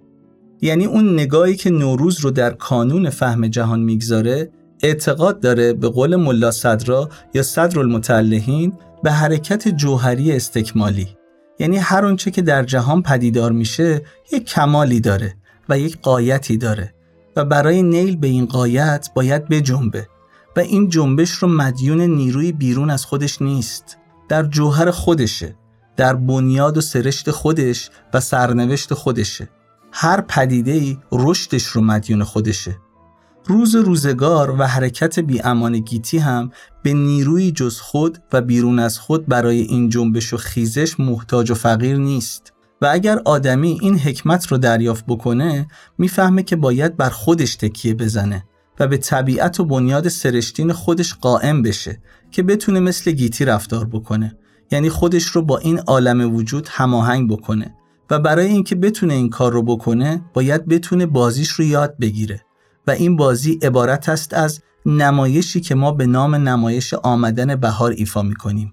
[0.62, 4.52] یعنی اون نگاهی که نوروز رو در کانون فهم جهان می‌گذاره
[4.84, 11.08] اعتقاد داره به قول ملا صدرا یا صدر المتعلهین به حرکت جوهری استکمالی
[11.60, 15.36] یعنی هر اونچه که در جهان پدیدار میشه یک کمالی داره
[15.70, 16.93] و یک قایتی داره
[17.36, 20.08] و برای نیل به این قایت باید بجنبه
[20.56, 23.98] و این جنبش رو مدیون نیروی بیرون از خودش نیست
[24.30, 25.56] در جوهر خودشه
[25.98, 29.50] در بنیاد و سرشت خودش و سرنوشت خودشه.
[29.91, 32.78] هر پدیده ای رشدش رو مدیون خودشه.
[33.48, 35.42] روز روزگار و حرکت بی
[35.86, 36.52] گیتی هم
[36.84, 41.54] به نیروی جز خود و بیرون از خود برای این جنبش و خیزش محتاج و
[41.54, 42.54] فقیر نیست.
[42.82, 48.44] و اگر آدمی این حکمت رو دریافت بکنه می‌فهمه که باید بر خودش تکیه بزنه
[48.80, 54.38] و به طبیعت و بنیاد سرشتین خودش قائم بشه که بتونه مثل گیتی رفتار بکنه.
[54.72, 57.76] یعنی خودش رو با این عالم وجود هماهنگ بکنه
[58.10, 62.47] و برای اینکه بتونه این کار رو بکنه باید بتونه بازیش رو یاد بگیره.
[62.88, 68.21] و این بازی عبارت است از نمایشی که ما به نام نمایش آمدن بهار ایفا
[68.21, 68.71] می کنیم.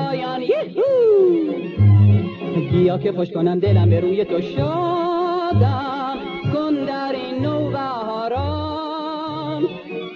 [0.00, 0.82] پایان یهو!
[2.70, 6.16] بیا که خوش کنم دلم به روی تو شادم.
[6.54, 9.62] کن در این نو بهاران.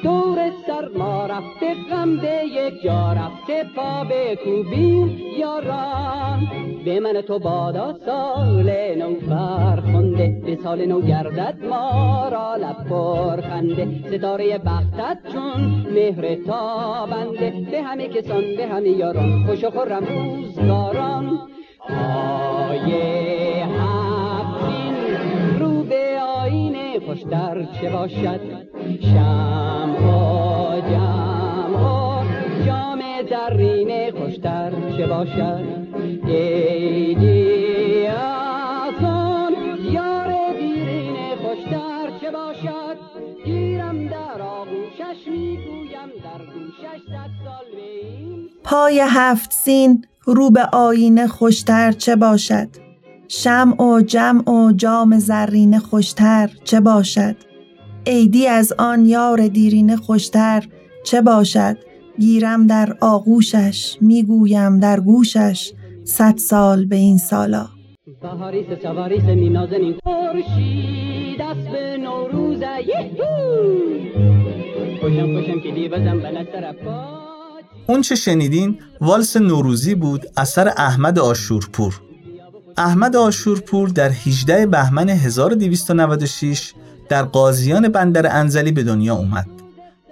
[0.03, 6.49] دور سرما رفته غم به یک جا رفته پا به کوبین یاران.
[6.85, 9.14] به من تو بادا سال نو
[10.25, 17.67] فرخنده به سال نو گردد ما را لب پر خنده ستاره بختت چون مهر تابنده.
[17.71, 21.39] به همه کسان به همه یاران خوش و خورم روزگاران.
[22.71, 24.95] آیه هفتین
[25.61, 28.41] رو به آینه خوشتر چه باشد؟
[29.01, 32.25] شم و جم و
[32.67, 35.84] جام زرینه خوشتر چه باشد؟
[48.64, 52.68] پای هفت سین رو به آینه خوشتر چه باشد؟
[53.29, 57.37] شمع و جمع و جام زرینه خوشتر چه باشد؟
[58.07, 60.68] عیدی از آن یار دیرینه خوشتر
[61.05, 61.77] چه باشد؟
[62.18, 65.72] گیرم در آغوشش می‌گویم در گوشش
[66.05, 67.66] صد سال به این سالا.
[77.87, 82.01] اون چه شنیدین والس نوروزی بود اثر احمد آشورپور
[82.77, 86.73] احمد آشورپور در 18 بهمن 1296
[87.09, 89.47] در قاضیان بندر انزلی به دنیا اومد.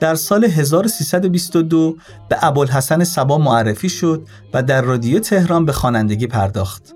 [0.00, 1.96] در سال 1322
[2.28, 6.94] به ابوالحسن سبا معرفی شد و در رادیو تهران به خوانندگی پرداخت.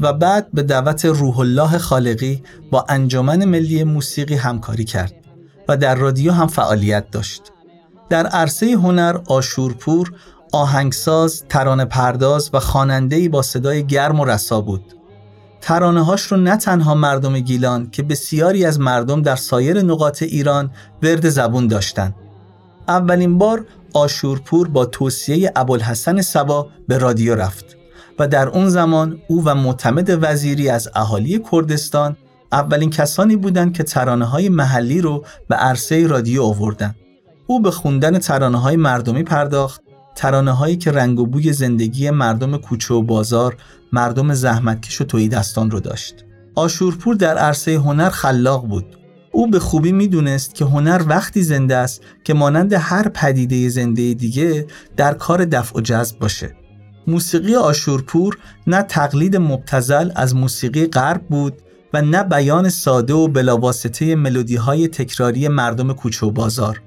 [0.00, 5.14] و بعد به دعوت روح الله خالقی با انجمن ملی موسیقی همکاری کرد
[5.68, 7.42] و در رادیو هم فعالیت داشت.
[8.10, 10.12] در عرصه هنر آشورپور
[10.52, 14.94] آهنگساز، ترانه پرداز و خواننده‌ای با صدای گرم و رسا بود.
[15.60, 20.70] ترانه هاش رو نه تنها مردم گیلان که بسیاری از مردم در سایر نقاط ایران
[21.02, 22.14] ورد زبون داشتند.
[22.88, 27.64] اولین بار آشورپور با توصیه ابوالحسن سبا به رادیو رفت
[28.18, 32.16] و در اون زمان او و معتمد وزیری از اهالی کردستان
[32.52, 36.94] اولین کسانی بودند که ترانه های محلی رو به عرصه رادیو آوردن.
[37.50, 39.82] او به خوندن ترانه های مردمی پرداخت
[40.14, 43.56] ترانه هایی که رنگ و بوی زندگی مردم کوچه و بازار
[43.92, 46.24] مردم زحمتکش و توی دستان رو داشت.
[46.54, 48.84] آشورپور در عرصه هنر خلاق بود.
[49.32, 54.66] او به خوبی می‌دونست که هنر وقتی زنده است که مانند هر پدیده زنده دیگه
[54.96, 56.56] در کار دفع و جذب باشه.
[57.06, 61.54] موسیقی آشورپور نه تقلید مبتزل از موسیقی غرب بود
[61.94, 66.82] و نه بیان ساده و بلاواسطه ملودی های تکراری مردم کوچه و بازار.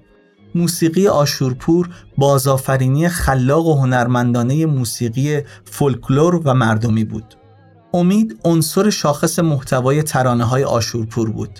[0.56, 7.36] موسیقی آشورپور بازآفرینی خلاق و هنرمندانه موسیقی فولکلور و مردمی بود.
[7.94, 11.60] امید عنصر شاخص محتوای ترانه های آشورپور بود.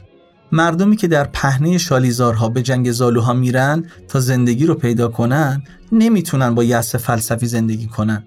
[0.52, 6.56] مردمی که در پهنه شالیزارها به جنگ زالوها میرن تا زندگی رو پیدا کنن نمی‌تونن
[6.56, 8.24] با یأس فلسفی زندگی کنن.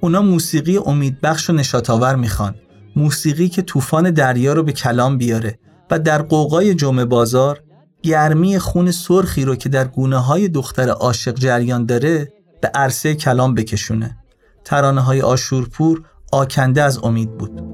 [0.00, 2.54] اونا موسیقی امیدبخش و نشاتاور می‌خوان.
[2.96, 5.58] موسیقی که طوفان دریا رو به کلام بیاره
[5.90, 7.60] و در قوقای جمعه بازار
[8.08, 13.54] گرمی خون سرخی رو که در گونه های دختر عاشق جریان داره به عرصه کلام
[13.54, 14.16] بکشونه.
[14.64, 17.67] ترانه های آشورپور آکنده از امید بود.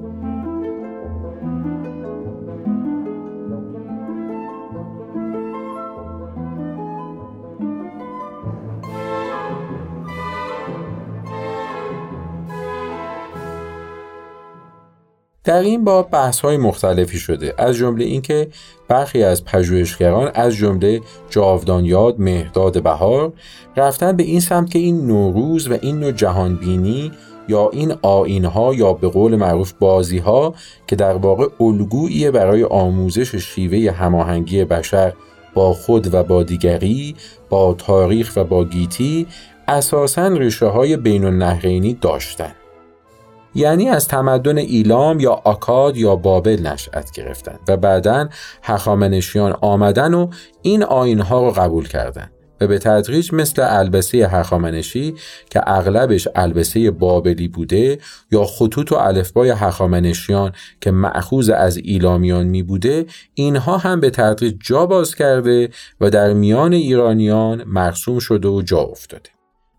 [15.45, 18.49] در این باب بحث های مختلفی شده از جمله اینکه
[18.89, 23.33] برخی از پژوهشگران از جمله جاودان یاد مهداد بهار
[23.77, 27.13] رفتن به این سمت که این نوروز و این نوع جهانبینی
[27.49, 30.55] یا این آینها یا به قول معروف بازی ها
[30.87, 35.13] که در واقع الگویی برای آموزش شیوه هماهنگی بشر
[35.55, 37.15] با خود و با دیگری
[37.49, 39.27] با تاریخ و با گیتی
[39.69, 42.64] اساساً ریشه های بین النهرینی داشتند.
[43.55, 48.29] یعنی از تمدن ایلام یا آکاد یا بابل نشأت گرفتن و بعدا
[48.63, 50.31] هخامنشیان آمدن و
[50.63, 52.31] این آینها رو قبول کردن
[52.61, 55.15] و به تدریج مثل البسه هخامنشی
[55.51, 57.99] که اغلبش البسه بابلی بوده
[58.31, 64.57] یا خطوط و الفبای هخامنشیان که معخوز از ایلامیان می بوده اینها هم به تدریج
[64.61, 65.69] جا باز کرده
[66.01, 69.34] و در میان ایرانیان مرسوم شده و جا افتاده.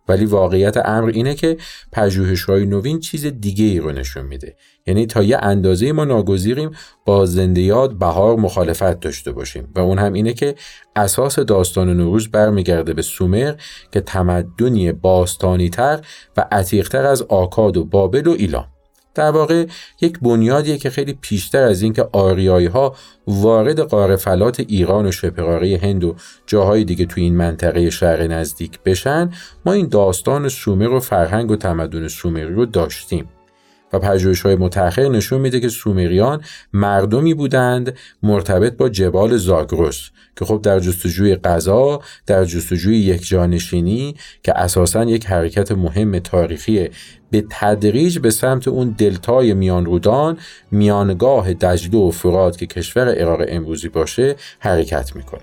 [0.07, 1.57] ولی واقعیت امر اینه که
[1.91, 4.55] پژوهش‌های نوین چیز دیگه ای رو نشون میده.
[4.87, 6.71] یعنی تا یه اندازه ما ناگزیریم
[7.05, 10.55] با زندیات بهار مخالفت داشته باشیم و اون هم اینه که
[10.95, 13.53] اساس داستان نوروز برمیگرده به سومر
[13.91, 16.05] که تمدنی باستانی تر
[16.37, 18.74] و عتیقتر از آکاد و بابل و ایلام.
[19.16, 19.66] در واقع
[20.01, 22.95] یک بنیادیه که خیلی پیشتر از اینکه آریایی ها
[23.28, 26.16] وارد قاره فلات ایران و شبه هند و
[26.47, 29.30] جاهای دیگه توی این منطقه شرق نزدیک بشن
[29.66, 33.30] ما این داستان سومر و فرهنگ و تمدن سومری رو داشتیم.
[33.95, 36.41] و پژوهش های متأخر نشون میده که سومریان
[36.73, 44.15] مردمی بودند مرتبط با جبال زاگرس که خب در جستجوی غذا در جستجوی یک جانشینی
[44.43, 46.89] که اساسا یک حرکت مهم تاریخی
[47.31, 50.37] به تدریج به سمت اون دلتای میان رودان
[50.71, 55.41] میانگاه دجله و فرات که کشور عراق امروزی باشه حرکت می‌کنه.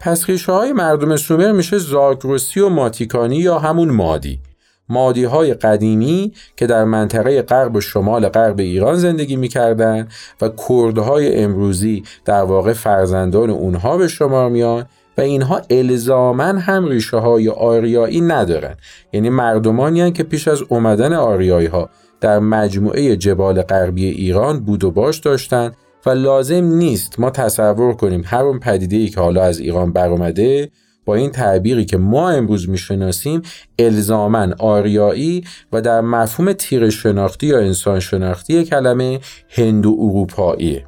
[0.00, 4.40] پس های مردم سومر میشه زاگرسی و ماتیکانی یا همون مادی.
[4.88, 11.42] مادی های قدیمی که در منطقه غرب و شمال غرب ایران زندگی می‌کردند و کردهای
[11.42, 14.86] امروزی در واقع فرزندان اونها به شمار میان
[15.18, 18.74] و اینها الزامن هم ریشه های آریایی ندارن.
[19.12, 24.90] یعنی مردمانی که پیش از اومدن آریایی ها در مجموعه جبال غربی ایران بود و
[24.90, 25.76] باش داشتند
[26.06, 30.70] و لازم نیست ما تصور کنیم هر اون پدیده ای که حالا از ایران برآمده
[31.08, 33.42] با این تعبیری که ما امروز می‌شناسیم
[33.78, 40.84] الزامن آریایی و در مفهوم تیر شناختی یا انسان شناختی کلمه هندو اروپاییه.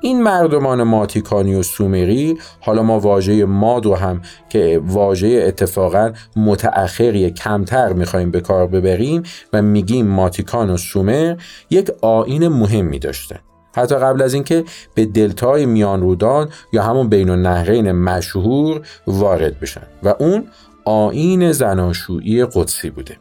[0.00, 7.30] این مردمان ماتیکانی و سومری حالا ما واژه ماد رو هم که واژه اتفاقا متأخری
[7.30, 9.22] کمتر می‌خوایم به کار ببریم
[9.52, 11.36] و میگیم ماتیکان و سومر
[11.70, 13.38] یک آین مهمی داشتن
[13.76, 19.86] حتی قبل از اینکه به دلتای میان رودان یا همون بین النهرین مشهور وارد بشن.
[20.02, 20.46] و اون
[20.84, 23.16] آین زناشویی قدسی بوده.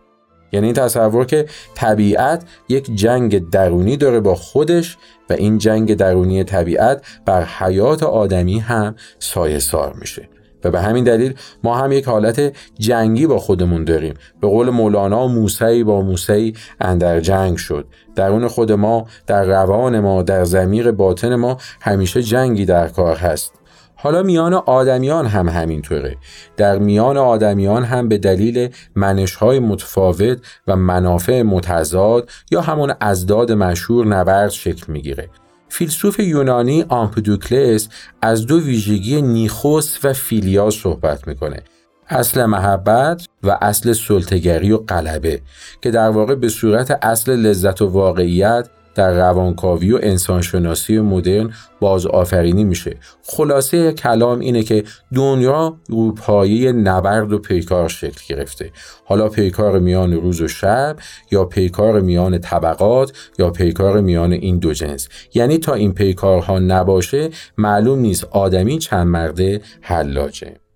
[0.51, 1.45] یعنی تصور که
[1.75, 4.97] طبیعت یک جنگ درونی داره با خودش
[5.29, 10.29] و این جنگ درونی طبیعت بر حیات آدمی هم سایه سار میشه.
[10.63, 11.33] و به همین دلیل
[11.63, 14.13] ما هم یک حالت جنگی با خودمون داریم.
[14.41, 17.87] به قول مولانا موسی با موسی اندر جنگ شد.
[18.15, 23.53] درون خود ما در روان ما در زمیر باطن ما همیشه جنگی در کار هست.
[23.97, 26.17] حالا میان آدمیان هم همینطوره.
[26.57, 30.37] در میان آدمیان هم به دلیل منشهای متفاوت
[30.67, 35.29] و منافع متضاد یا همون ازداد مشهور نبرد شکل می‌گیره.
[35.69, 37.89] فیلسوف یونانی آمپدوکلس
[38.21, 41.63] از دو ویژگی نیخوس و فیلیا صحبت می‌کنه.
[42.09, 45.41] اصل محبت و اصل سلطگری و قلبه
[45.81, 48.67] که در واقع به صورت اصل لذت و واقعیت
[48.97, 52.97] در روانکاوی و انسانشناسی مدرن باز آفرینی میشه.
[53.23, 54.83] خلاصه کلام اینه که
[55.15, 58.71] دنیا روپایی نبرد و پیکار شکل گرفته.
[59.05, 60.95] حالا پیکار میان روز و شب
[61.31, 65.09] یا پیکار میان طبقات یا پیکار میان این دو جنس.
[65.33, 70.66] یعنی تا این پیکارها نباشه معلوم نیست آدمی چند مرده حلاجه.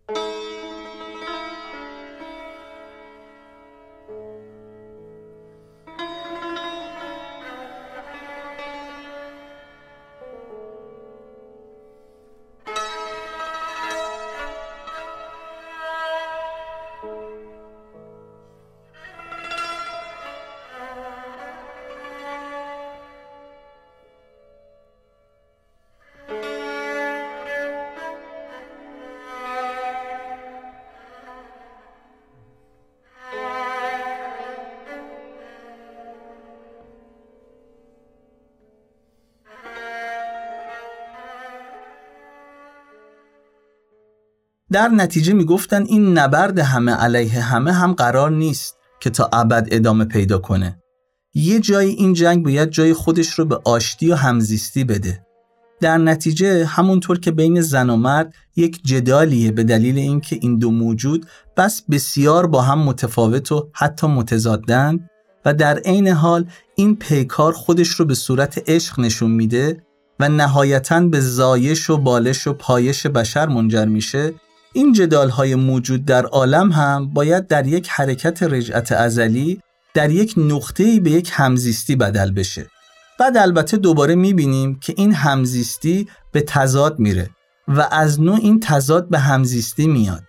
[44.71, 50.05] در نتیجه می‌گفتن این نبرد همه علیه همه هم قرار نیست که تا ابد ادامه
[50.05, 50.79] پیدا کنه.
[51.33, 55.25] یه جای این جنگ باید جای خودش رو به آشتی و همزیستی بده.
[55.81, 60.71] در نتیجه همونطور که بین زن و مرد یک جدالیه به دلیل اینکه این دو
[60.71, 61.25] موجود
[61.57, 64.99] بس بسیار با هم متفاوت و حتی متضادن
[65.45, 66.45] و در عین حال
[66.75, 69.83] این پیکار خودش رو به صورت عشق نشون میده
[70.19, 74.33] و نهایتا به زایش و بالش و پایش بشر منجر میشه
[74.73, 79.61] این جدال های موجود در عالم هم باید در یک حرکت رجعت ازلی
[79.93, 82.67] در یک نقطه‌ای به یک همزیستی بدل بشه.
[83.19, 87.29] بعد البته دوباره می‌بینیم که این همزیستی به تضاد میره
[87.67, 90.23] و از نوع این تضاد به همزیستی میاد.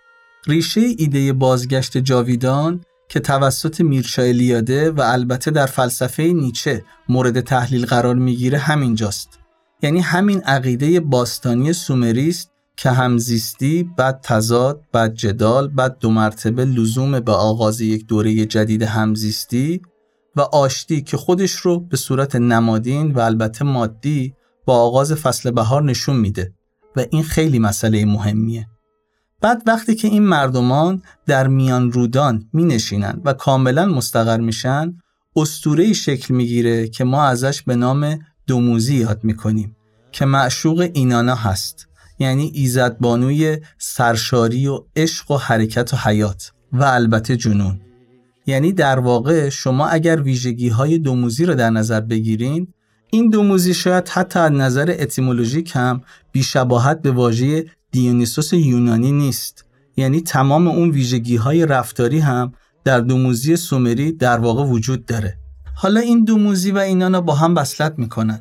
[0.47, 7.85] ریشه ایده بازگشت جاویدان که توسط میرشا الیاده و البته در فلسفه نیچه مورد تحلیل
[7.85, 9.29] قرار می‌گیره همینجاست
[9.81, 16.65] یعنی همین عقیده باستانی سومری است که همزیستی بعد تضاد بعد جدال بعد دو مرتبه
[16.65, 19.81] لزوم به آغاز یک دوره جدید همزیستی
[20.35, 24.33] و آشتی که خودش رو به صورت نمادین و البته مادی
[24.65, 26.53] با آغاز فصل بهار نشون میده
[26.95, 28.67] و این خیلی مسئله مهمیه.
[29.41, 34.97] بعد وقتی که این مردمان در میان رودان می نشینن و کاملا مستقر میشن
[35.35, 39.75] استوره شکل می‌گیره که ما ازش به نام دوموزی یاد می‌کنیم
[40.11, 41.87] که معشوق اینانا هست.
[42.19, 47.79] یعنی ایزدبانوی سرشاری و عشق و حرکت و حیات و البته جنون.
[48.45, 52.67] یعنی در واقع شما اگر ویژگی های دوموزی رو در نظر بگیرین
[53.11, 56.01] این دوموزی شاید حتی از نظر اتیمولوژیک هم
[56.31, 59.65] بیشباهت به واژه دیونیسوس یونانی نیست.
[59.97, 62.53] یعنی تمام اون ویژگی های رفتاری هم
[62.83, 65.37] در دوموزی سومری در واقع وجود داره.
[65.75, 68.39] حالا این دوموزی و اینانا با هم وصلت می‌کنن.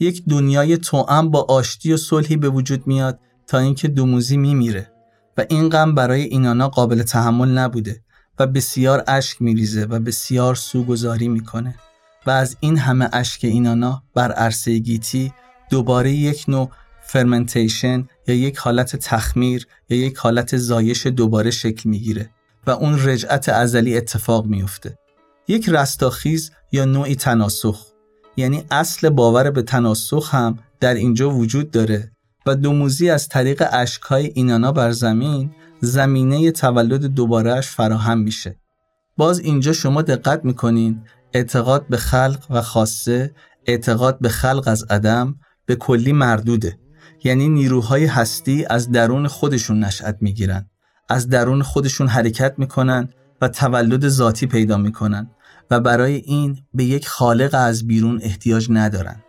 [0.00, 4.90] یک دنیای توأم با آشتی و صلحی به وجود میاد تا اینکه دوموزی میمیره
[5.38, 8.02] و این غم برای اینانا قابل تحمل نبوده
[8.38, 11.74] و بسیار اشک میریزه و بسیار سوگذاری می‌کنه
[12.26, 15.32] و از این همه اشک اینانا بر عرصه گیتی
[15.70, 16.70] دوباره یک نوع
[17.02, 22.30] فرمنتیشن یا یک حالت تخمیر یا یک حالت زایش دوباره شکل می‌گیره
[22.66, 24.98] و اون رجعت ازلی اتفاق میفته.
[25.48, 27.93] یک رستاخیز یا نوعی تناسخ.
[28.36, 32.12] یعنی اصل باور به تناسخ هم در اینجا وجود داره
[32.46, 38.56] و دوموزی از طریق اشکهای اینانا بر زمین زمینه تولد دوبارهش فراهم میشه.
[39.16, 43.34] باز اینجا شما دقت می‌کنین اعتقاد به خلق و خاصه
[43.66, 45.34] اعتقاد به خلق از عدم
[45.66, 46.78] به کلی مردوده.
[47.24, 50.70] یعنی نیروهای هستی از درون خودشون نشأت می‌گیرن
[51.08, 53.08] از درون خودشون حرکت می‌کنن
[53.40, 55.30] و تولد ذاتی پیدا می‌کنن.
[55.70, 59.24] و برای این به یک خالق از بیرون احتیاج ندارن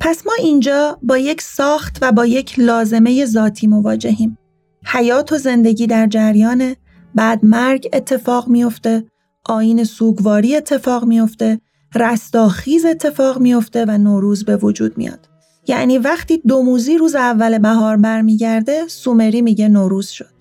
[0.00, 4.38] پس ما اینجا با یک ساخت و با یک لازمه ذاتی مواجهیم.
[4.84, 6.76] حیات و زندگی در جریان
[7.16, 9.04] بعد مرگ اتفاق میفته،
[9.44, 11.60] آین سوگواری اتفاق میفته،
[11.94, 15.28] رستاخیز اتفاق میفته و نوروز به وجود میاد.
[15.68, 20.36] یعنی وقتی دوموزی روز اول بهار برمیگرده سومری میگه نوروز شد.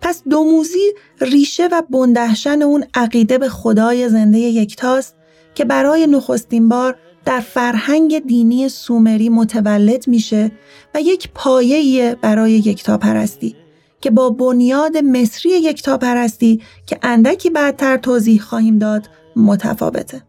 [0.00, 5.14] پس دوموزی ریشه و بندهشن اون عقیده به خدای زنده یکتاست
[5.54, 10.52] که برای نخستین بار در فرهنگ دینی سومری متولد میشه
[10.94, 13.56] و یک پایه برای یکتاپرستی
[14.00, 20.22] که با بنیاد مصری یکتاپرستی که اندکی بعدتر توضیح خواهیم داد متفاوته.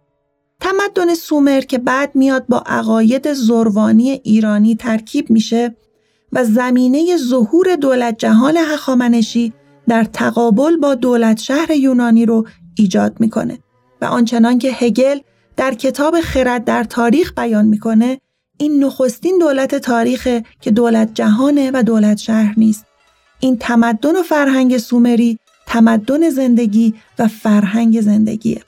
[0.59, 5.75] تمدن سومر که بعد میاد با عقاید زروانی ایرانی ترکیب میشه
[6.31, 9.53] و زمینه ظهور دولت جهان هخامنشی
[9.87, 13.59] در تقابل با دولت شهر یونانی رو ایجاد می‌کنه
[14.01, 15.19] و آنچنان که هگل
[15.57, 18.21] در کتاب خرد در تاریخ بیان می‌کنه
[18.57, 22.85] این نخستین دولت تاریخ که دولت جهانه و دولت شهر نیست
[23.39, 28.61] این تمدن و فرهنگ سومری تمدن زندگی و فرهنگ زندگیه.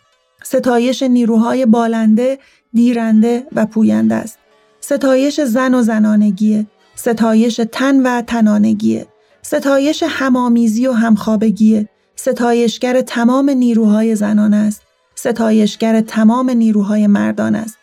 [0.44, 2.40] ستایش نیروهای بالنده
[2.74, 4.38] دیرنده و پوینده است.
[4.82, 6.66] ستایش زن و زنانگیه.
[6.96, 9.08] ستایش تن و تنانگیه.
[9.42, 11.90] ستایش همامیزی و همخوابگیه.
[12.16, 14.82] ستایشگر تمام نیروهای زنان است.
[15.16, 17.78] ستایشگر تمام نیروهای مردان است.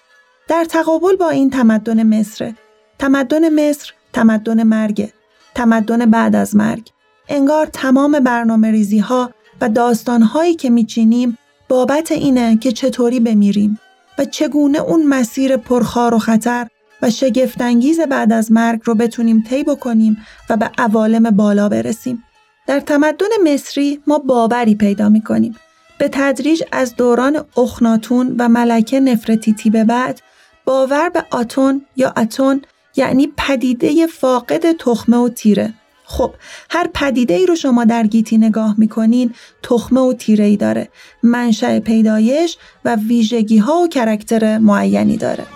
[0.48, 2.52] در تقابل با این تمدن مصر،
[2.98, 5.12] تمدن مصر تمدن مرگ،
[5.58, 6.88] تمدن بعد از مرگ.
[7.28, 9.30] انگار تمام برنامه ریزی ها
[9.60, 11.38] و داستان هایی که میچینیم
[11.68, 13.78] بابت اینه که چطوری بمیریم
[14.18, 16.66] و چگونه اون مسیر پرخار و خطر
[17.02, 20.16] و شگفتانگیز بعد از مرگ رو بتونیم طی بکنیم
[20.50, 22.24] و به عوالم بالا برسیم.
[22.66, 25.56] در تمدن مصری ما باوری پیدا می‌کنیم
[25.98, 30.20] به تدریج از دوران اخناتون و ملکه نفرتیتی به بعد
[30.64, 32.62] باور به آتون یا اتون
[32.96, 35.74] یعنی پدیده فاقد تخمه و تیره.
[36.04, 36.34] خب
[36.70, 40.88] هر پدیده ای رو شما در گیتی نگاه می‌کنین تخمه و تیره ای داره.
[41.22, 45.46] منشأ پیدایش و ویژگی ها و کرکتر معینی داره.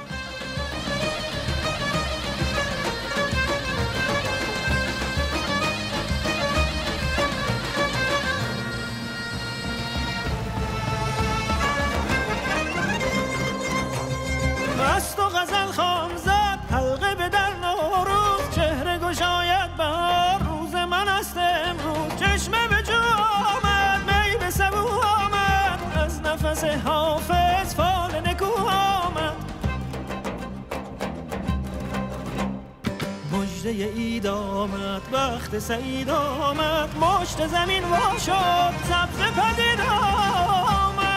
[33.63, 41.13] مجده اید آمد وقت سعید آمد مشت زمین وا شد سبز پدید آمد.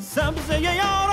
[0.00, 1.11] سبزه یار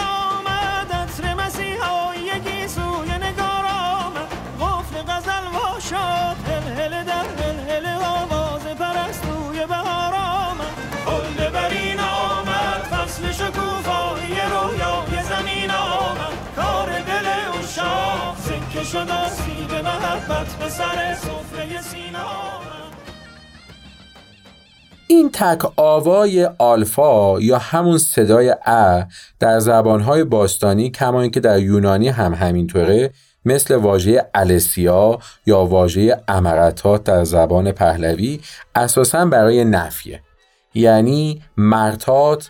[18.99, 22.89] سکه شد آسیب محبت به سر سفره سینه آمد
[25.07, 29.03] این تک آوای آلفا یا همون صدای ا
[29.39, 33.11] در زبانهای باستانی کما اینکه در یونانی هم همینطوره
[33.45, 38.39] مثل واژه السیا یا واژه امرتات در زبان پهلوی
[38.75, 40.21] اساسا برای نفیه.
[40.73, 42.49] یعنی مرتات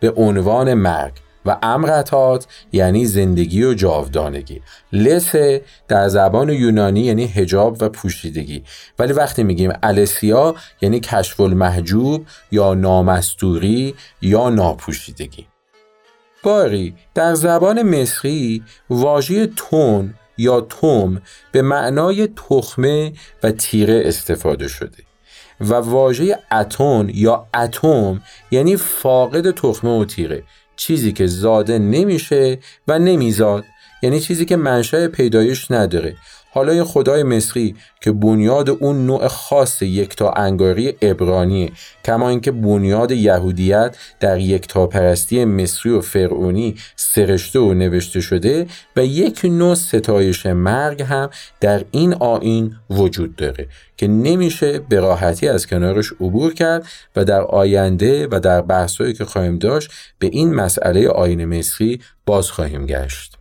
[0.00, 1.12] به عنوان مرگ.
[1.46, 4.62] و امرتات یعنی زندگی و جاودانگی.
[4.92, 8.64] لسه در زبان یونانی یعنی هجاب و پوشیدگی.
[8.98, 15.46] ولی وقتی میگیم السیا یعنی کشف المحجوب یا نامستوری یا ناپوشیدگی.
[16.42, 21.22] باری در زبان مصری واژه تون یا توم
[21.52, 23.12] به معنای تخمه
[23.42, 25.08] و تیره استفاده شده
[25.60, 30.42] و واژه اتون یا اتم یعنی فاقد تخمه و تیره.
[30.78, 32.58] چیزی که زاده نمیشه
[32.88, 33.64] و نمیزاد.
[34.02, 36.16] یعنی چیزی که منشأ پیدایش نداره.
[36.50, 41.72] حالا این خدای مصری که بنیاد اون نوع خاص یکتا انگاری ابرانیه
[42.04, 49.04] کما اینکه بنیاد یهودیت در یکتا پرستی مصری و فرعونی سرشته و نوشته شده و
[49.04, 51.30] یک نوع ستایش مرگ هم
[51.60, 56.86] در این آین وجود داره که نمیشه به راحتی از کنارش عبور کرد
[57.16, 62.50] و در آینده و در بحثایی که خواهیم داشت به این مسئله آین مصری باز
[62.50, 63.37] خواهیم گشت.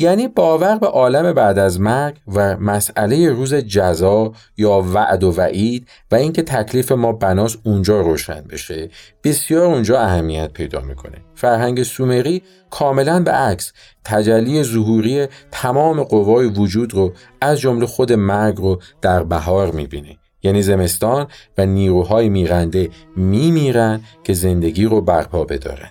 [0.00, 5.88] یعنی باور به عالم بعد از مرگ و مسئله روز جزا یا وعد و وعید
[6.10, 8.90] و اینکه تکلیف ما بناس اونجا روشن بشه
[9.24, 11.16] بسیار اونجا اهمیت پیدا می‌کنه.
[11.34, 13.72] فرهنگ سومری کاملا به عکس
[14.04, 20.16] تجلی ظهوری تمام قوای وجود رو از جمله خود مرگ رو در بهار می‌بینه.
[20.42, 21.26] یعنی زمستان
[21.58, 25.90] و نیروهای میرنده میمیرن که زندگی رو برپا بدارن.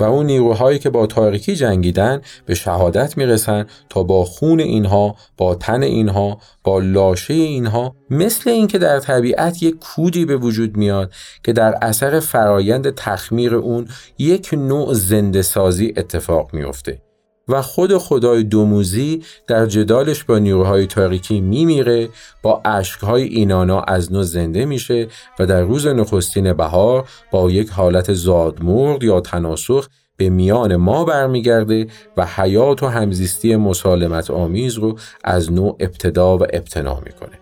[0.00, 5.54] و اون نیروهایی که با تاریکی جنگیدن به شهادت می‌رسن تا با خون اینها با
[5.54, 11.12] تن اینها با لاشه اینها مثل اینکه در طبیعت یک کودی به وجود میاد
[11.44, 13.88] که در اثر فرایند تخمیر اون
[14.18, 17.07] یک نوع زنده سازی اتفاق میفته
[17.48, 22.08] و خود خدای دوموزی در جدالش با نیروهای تاریکی میمیره
[22.42, 28.12] با اشکهای اینانا از نو زنده میشه و در روز نخستین بهار با یک حالت
[28.12, 31.86] زادمرد یا تناسخ به میان ما برمیگرده
[32.16, 37.38] و حیات و همزیستی مسالمت آمیز رو از نوع ابتدا و ابتنا می‌کنه.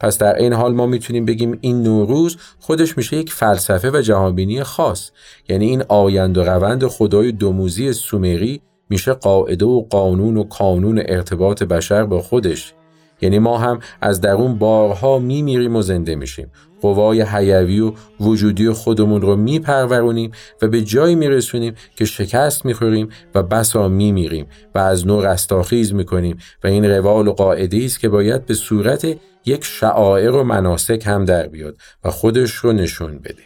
[0.00, 4.62] پس در این حال ما می‌تونیم بگیم این نوروز خودش میشه یک فلسفه و جهانبینی
[4.62, 5.10] خاص
[5.48, 11.62] یعنی این آیند و روند خدای دوموزی سومری میشه قاعده و قانون و کانون ارتباط
[11.62, 12.74] بشر با خودش.
[13.20, 16.50] یعنی ما هم از درون بارها میمیریم و زنده میشیم.
[16.80, 20.30] قوای حیوی و وجودی خودمون رو میپرورونیم
[20.62, 26.38] و به جایی میرسونیم که شکست می‌خوریم و بسا میمیریم و از نو رستاخیز می‌کنیم
[26.64, 29.06] و این روال و قاعده است که باید به صورت
[29.44, 33.42] یک شعائر و مناسک هم در بیاد و خودش رو نشون بده.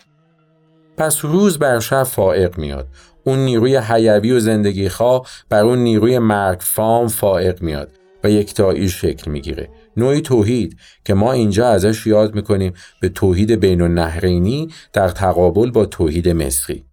[0.96, 2.86] پس روز بر شب فائق میاد.
[3.24, 7.90] اون نیروی حیوی و زندگی خواه بر اون نیروی مرگ فام فائق میاد
[8.24, 9.68] و یکتایی شکل می‌گیره.
[9.96, 15.86] نوعی توحید که ما اینجا ازش یاد می‌کنیم به توحید بین النهرینی در تقابل با
[15.86, 16.84] توحید مصری.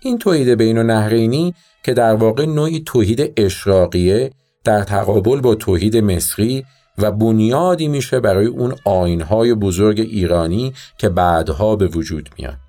[0.00, 1.54] این توحید بین النهرینی
[1.84, 4.30] که در واقع نوعی توحید اشراقیه
[4.66, 6.64] در تقابل با توحید مصری
[6.98, 12.65] و بنیادی میشه برای اون آینهای بزرگ ایرانی که بعدها به وجود میاد.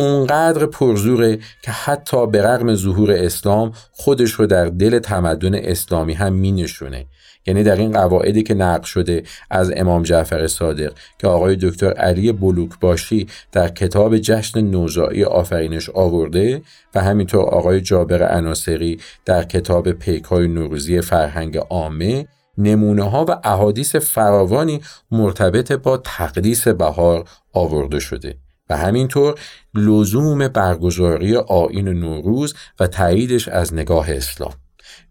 [0.00, 6.32] اونقدر پرزوره که حتی به رغم ظهور اسلام خودش رو در دل تمدن اسلامی هم
[6.32, 7.06] می نشونه.
[7.46, 12.32] یعنی در این قواعدی که نقل شده از امام جعفر صادق که آقای دکتر علی
[12.32, 16.62] بلوک باشی در کتاب جشن نوزایی آفرینش آورده
[16.94, 22.26] و همینطور آقای جابر عناصری در کتاب پیک های نوروزی فرهنگ عامه
[22.58, 24.80] نمونه ها و احادیث فراوانی
[25.10, 28.34] مرتبط با تقدیس بهار آورده شده
[28.70, 29.34] و همینطور
[29.74, 34.52] لزوم برگزاری آین نوروز و تاییدش از نگاه اسلام.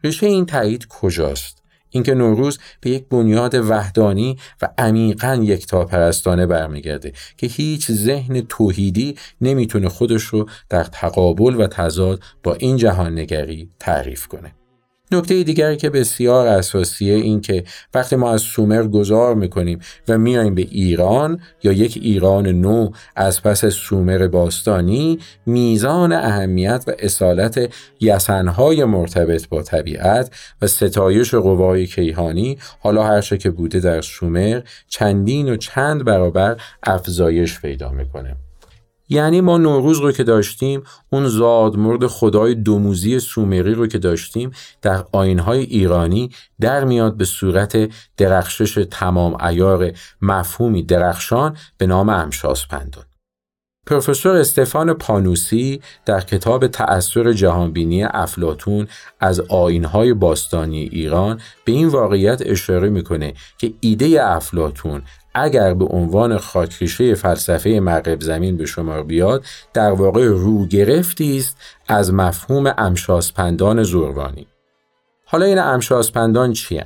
[0.03, 7.47] ریشه این تایید کجاست؟ اینکه نوروز به یک بنیاد وحدانی و عمیقا یکتاپرستانه برمیگرده که
[7.47, 14.27] هیچ ذهن توحیدی نمی‌تونه خودش رو در تقابل و تضاد با این جهان نگری تعریف
[14.27, 14.58] کنه.
[15.11, 20.55] نکته دیگری که بسیار اساسیه این که وقتی ما از سومر گذار می‌کنیم و میایم
[20.55, 28.85] به ایران یا یک ایران نو از پس سومر باستانی میزان اهمیت و اصالت یسنهای
[28.85, 30.31] مرتبط با طبیعت
[30.61, 37.61] و ستایش قوای کیهانی حالا هرچه که بوده در سومر چندین و چند برابر افزایش
[37.61, 38.48] پیدا می‌کنه.
[39.09, 44.51] یعنی ما نوروز رو که داشتیم اون زادمرد خدای دوموزی سومری رو که داشتیم
[44.81, 46.29] در آینهای ایرانی
[46.59, 49.91] در میاد به صورت درخشش تمام ایار
[50.21, 53.03] مفهومی درخشان به نام امشاس پندون.
[53.89, 58.87] پروفسور استفان پانوسی در کتاب تأثیر جهانبینی افلاتون
[59.19, 65.01] از آینهای باستانی ایران به این واقعیت اشاره می‌کنه که ایده افلاتون
[65.33, 71.57] اگر به عنوان خاکریشه فلسفه مغرب زمین به شمار بیاد در واقع رو گرفتی است
[71.87, 74.47] از مفهوم امشاسپندان زوروانی.
[75.25, 76.81] حالا این امشاسپندان چی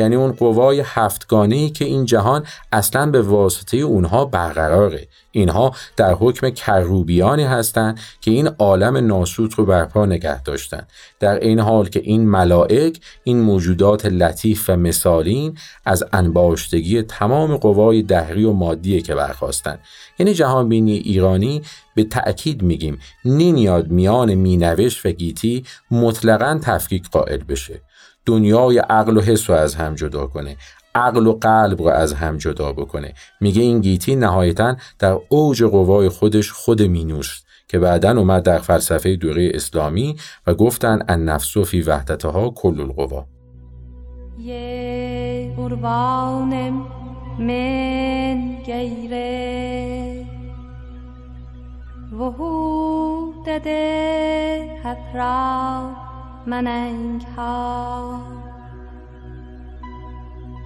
[0.00, 5.08] یعنی اون قوای هفتگانه که این جهان اصلا به واسطه اونها برقراره.
[5.32, 10.86] اینها در حکم کروبیانی هستند که این عالم ناسوت رو برپا نگه داشتن.
[11.20, 18.02] در این حال که این ملائک این موجودات لطیف و مثالین از انباشتگی تمام قوای
[18.02, 19.78] دهری و مادیه که برخواستن
[20.18, 21.62] یعنی جهانبینی ایرانی
[21.94, 27.80] به تأکید میگیم نمیاد میان مینوش و گیتی مطلقا تفکیک قائل بشه.
[28.30, 30.56] دنیای عقل و حس رو از هم جدا کنه.
[30.94, 33.14] عقل و قلب رو از هم جدا بکنه.
[33.40, 39.16] میگه این گیتی نهایتا در اوج قوای خودش خود مینوست که بعدا اومد در فلسفه
[39.16, 40.16] دوره اسلامی
[40.46, 43.26] و گفتن ان نفس فی وحدتها کل القوا.
[47.38, 50.26] من گیره.
[52.18, 53.66] وحودت
[54.84, 56.09] هفرا
[56.46, 58.20] مننگ ها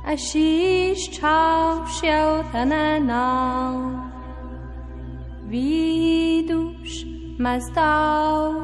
[0.06, 3.74] اشیش چاو شیوتننا
[5.48, 7.04] ویدوش
[7.38, 8.54] مزداو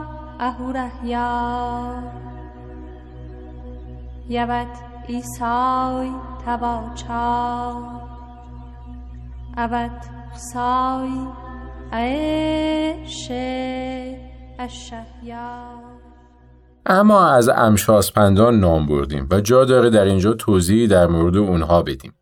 [0.41, 2.03] اهورهیا.
[4.29, 6.11] یوت ایسای
[6.45, 7.73] تواچا
[9.57, 11.27] اوت خسای
[11.93, 13.31] ایش
[14.59, 15.90] الشهیا
[16.87, 22.13] اما از امشاسپندان نام بردیم و جا داره در اینجا توضیحی در مورد اونها بدیم.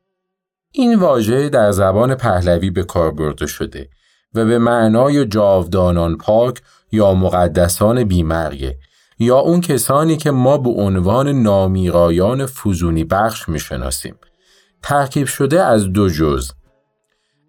[0.72, 3.88] این واژه در زبان پهلوی به کار برده شده
[4.34, 8.78] و به معنای جاودانان پاک یا مقدسان بیمرگه
[9.18, 14.14] یا اون کسانی که ما به عنوان نامیرایان فوزونی بخش می‌شناسیم.
[14.82, 16.52] ترکیب شده از دو جز.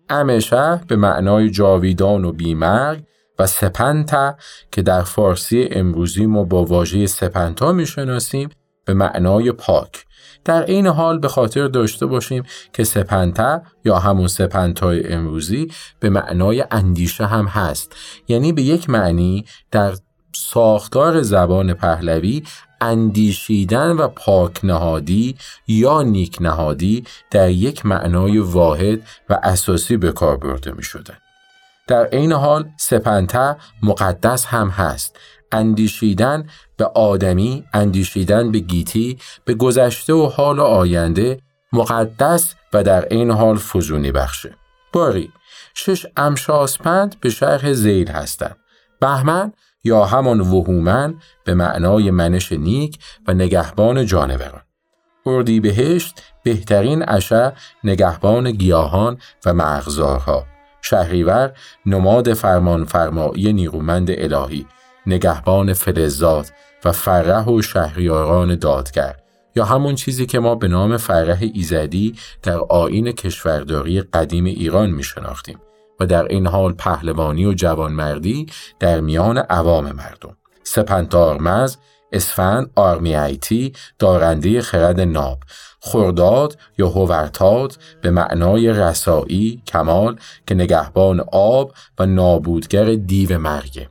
[0.10, 3.04] امشه به معنای جاویدان و بیمرگ
[3.40, 4.36] و سپنتا
[4.72, 8.50] که در فارسی امروزی ما با واژه سپنتا می‌شناسیم
[8.86, 10.06] به معنای پاک
[10.46, 15.68] در این حال به خاطر داشته باشیم که سپنتا یا همون سپنتای امروزی
[16.00, 17.96] به معنای اندیشه هم هست
[18.28, 19.94] یعنی به یک معنی در
[20.36, 22.44] ساختار زبان پهلوی
[22.82, 25.36] اندیشیدن و پاک نهادی
[25.68, 31.18] یا نیک نهادی در یک معنای واحد و اساسی به کار برده می شدن.
[31.90, 35.20] در عین حال سپنته مقدس هم هست.
[35.52, 41.40] اندیشیدن به آدمی اندیشیدن به گیتی به گذشته و حال و آینده
[41.74, 44.56] مقدس و در عین حال فزونی بخشه.
[44.94, 45.32] باری
[45.74, 48.58] شش امشاسپند به شرح زیل هستند.
[49.02, 51.16] بهمن یا همان وهومن
[51.46, 54.62] به معنای منش نیک و نگهبان جانوران.
[55.26, 60.59] اردی بهشت بهترین عشه نگهبان گیاهان و مغزارها.
[60.82, 61.52] شهریور
[61.86, 64.66] نماد فرمان فرمایی نیرومند الهی
[65.06, 66.52] نگهبان فلزات
[66.86, 69.16] و فرح و شهریاران دادگر
[69.56, 75.04] یا همون چیزی که ما به نام فرح ایزدی در آین کشورداری قدیم ایران می
[75.04, 75.60] شناختیم
[76.00, 78.46] و در این حال پهلوانی و جوانمردی
[78.80, 80.38] در میان عوام مردم.
[80.64, 81.78] سپنتارمز
[82.12, 85.40] اسفند آرمیایتی دارنده خرد ناب
[85.82, 90.16] خرداد یا هوورتاد به معنای رسایی کمال
[90.48, 93.90] که نگهبان آب و نابودگر دیو مرگه.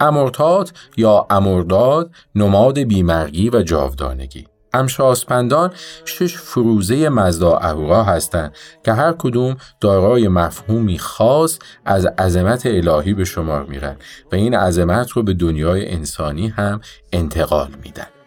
[0.00, 4.46] امورتاد یا امرداد نماد بیمرگی و جاودانگی.
[4.72, 5.70] امشاسپندان
[6.04, 8.54] شش فروزه مزدا اهورا هستند
[8.84, 13.96] که هر کدوم دارای مفهومی خاص از عظمت الهی به شمار میرن
[14.32, 16.80] و این عظمت رو به دنیای انسانی هم
[17.12, 18.19] انتقال میدن.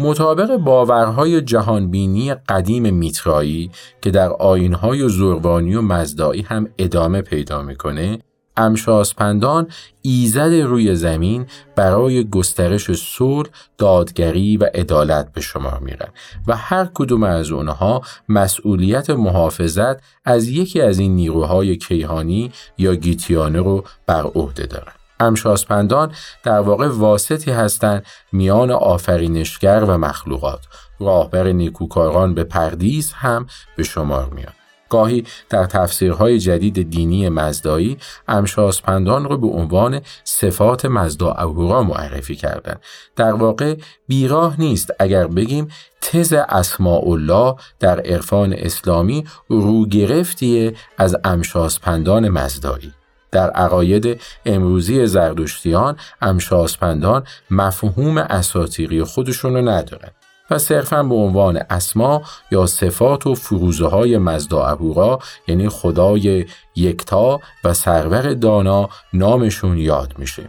[0.00, 3.70] مطابق باورهای جهانبینی قدیم میترایی
[4.02, 8.18] که در آینهای زربانی و مزدایی هم ادامه پیدا می‌کنه
[8.56, 9.68] امشاسپندان
[10.02, 11.46] ایزد روی زمین
[11.76, 13.48] برای گسترش صلح،
[13.78, 16.08] دادگری و عدالت به شمار میرن
[16.46, 23.58] و هر کدوم از اونها مسئولیت محافظت از یکی از این نیروهای کیهانی یا گیتیانه
[23.58, 24.99] رو بر عهده دارن.
[25.20, 26.12] امشاسپندان
[26.42, 30.60] در واقع واسطی هستند میان آفرینشگر و مخلوقات
[31.00, 33.46] راهبر نیکوکاران به پردیس هم
[33.76, 34.60] به شمار میاد
[34.90, 37.98] گاهی در تفسیرهای جدید دینی مزدایی
[38.28, 42.80] امشاسپندان رو به عنوان صفات مزدا اهورا معرفی کردند.
[43.16, 43.76] در واقع
[44.08, 45.68] بیراه نیست اگر بگیم
[46.00, 52.92] تز اسماء الله در عرفان اسلامی رو گرفتیه از امشاسپندان مزدایی.
[53.32, 60.10] در عقاید امروزی زردشتیان امشاسپندان مفهوم اساتیری خودشون رو ندارن
[60.50, 65.18] و صرفا به عنوان اسما یا صفات و فروزه های مزدا اهورا
[65.48, 70.48] یعنی خدای یکتا و سرور دانا نامشون یاد میشه.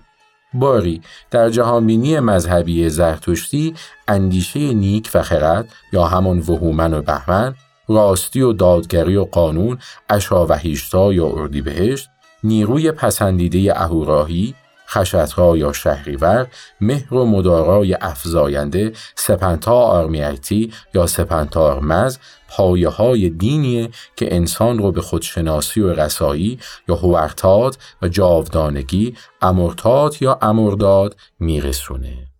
[0.54, 1.02] باری
[1.32, 3.76] در جهانبینی مذهبی زرتشتی
[4.08, 7.56] اندیشه نیک و خرد یا همان وهومن و بهمن
[7.88, 9.78] راستی و دادگری و قانون
[10.10, 12.10] اشاوهیشتا یا اردیبهشت
[12.44, 14.56] نیروی پسندیده اهوراهی
[14.92, 16.48] خشتها یا شهریور،
[16.82, 22.18] مهر و مدارای افزاینده، سپنتا آرمیتی یا سپنتا آرمز
[22.50, 30.16] پایه های دینیه که انسان رو به خودشناسی و رسایی یا هوارتاد و جاودانگی امرتاد
[30.22, 32.31] یا امرداد میرسونه.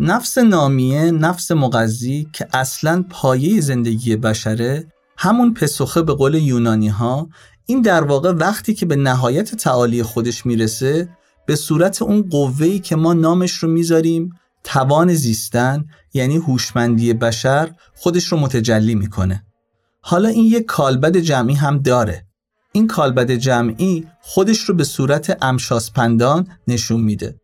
[0.00, 4.86] نفس نامیه نفس مغذی که اصلا پایه زندگی بشره
[5.16, 7.28] همون پسخه به قول یونانی ها
[7.66, 11.08] این در واقع وقتی که به نهایت تعالی خودش می‌رسه
[11.46, 14.30] به صورت اون قوهی که ما نامش رو می‌ذاریم
[14.64, 15.84] توان زیستن
[16.14, 19.44] یعنی هوشمندی بشر خودش رو متجلی می‌کنه.
[20.00, 22.26] حالا این یک کالبد جمعی هم داره.
[22.72, 27.40] این کالبد جمعی خودش رو به صورت امشاسپندان نشون میده.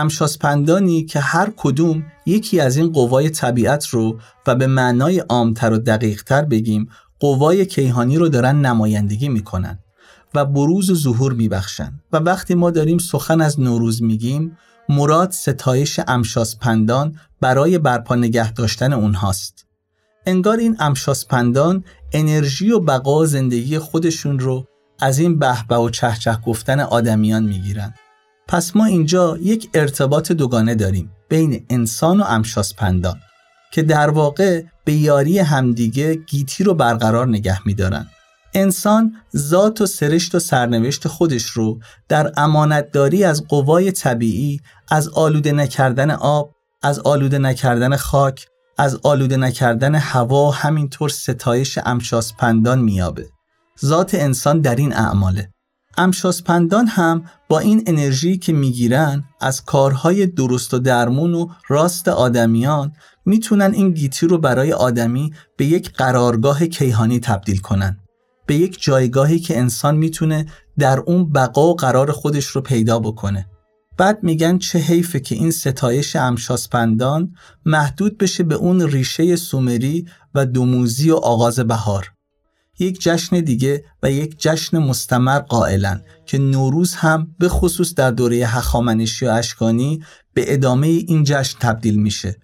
[0.00, 5.78] امشاسپندانی که هر کدوم یکی از این قوای طبیعت رو و به معنای عامتر و
[5.78, 6.88] دقیقتر بگیم
[7.20, 9.78] قوای کیهانی رو دارن نمایندگی می‌کنن
[10.34, 12.00] و بروز و ظهور میبخشن.
[12.12, 14.56] و وقتی ما داریم سخن از نوروز میگیم
[14.88, 19.66] مراد ستایش امشاسپندان برای برپا نگه داشتن اونهاست.
[20.26, 24.66] انگار این امشاسپندان انرژی و بقا زندگی خودشون رو
[25.00, 27.94] از این بهبه و چهچه گفتن آدمیان می‌گیرن.
[28.48, 33.16] پس ما اینجا یک ارتباط دوگانه داریم بین انسان و امشاسپندان
[33.72, 38.06] که در واقع به یاری همدیگه گیتی رو برقرار نگه میدارن.
[38.54, 41.78] انسان ذات و سرشت و سرنوشت خودش رو
[42.08, 46.50] در امانتداری از قوای طبیعی از آلوده نکردن آب،
[46.82, 48.46] از آلوده نکردن خاک،
[48.78, 53.26] از آلوده نکردن هوا همینطور ستایش امشاسپندان میابه.
[53.84, 55.52] ذات انسان در این اعماله.
[55.98, 62.92] امشاسپندان هم با این انرژی که می‌گیرن از کارهای درست و درمون و راست آدمیان
[63.24, 67.98] می‌تونن این گیتی رو برای آدمی به یک قرارگاه کیهانی تبدیل کنن.
[68.46, 70.46] به یک جایگاهی که انسان می‌تونه
[70.78, 73.46] در اون بقا و قرار خودش رو پیدا بکنه.
[73.96, 77.34] بعد میگن چه حیفه که این ستایش امشاسپندان
[77.64, 82.12] محدود بشه به اون ریشه سومری و دوموزی و آغاز بهار.
[82.78, 88.36] یک جشن دیگه و یک جشن مستمر قائلن که نوروز هم به خصوص در دوره
[88.36, 90.02] هخامنشی و اشکانی
[90.34, 92.36] به ادامه این جشن تبدیل میشه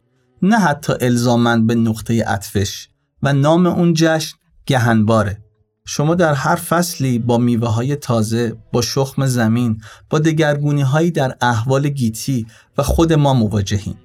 [0.43, 2.89] نه حتی الزامن به نقطه عطفش
[3.23, 5.45] و نام اون جشن گهنباره
[5.87, 9.81] شما در هر فصلی با میوه های تازه، با شخم زمین،
[10.11, 12.47] با دگرگونی هایی در احوال گیتی
[12.79, 13.99] و خود ما مواجهیم.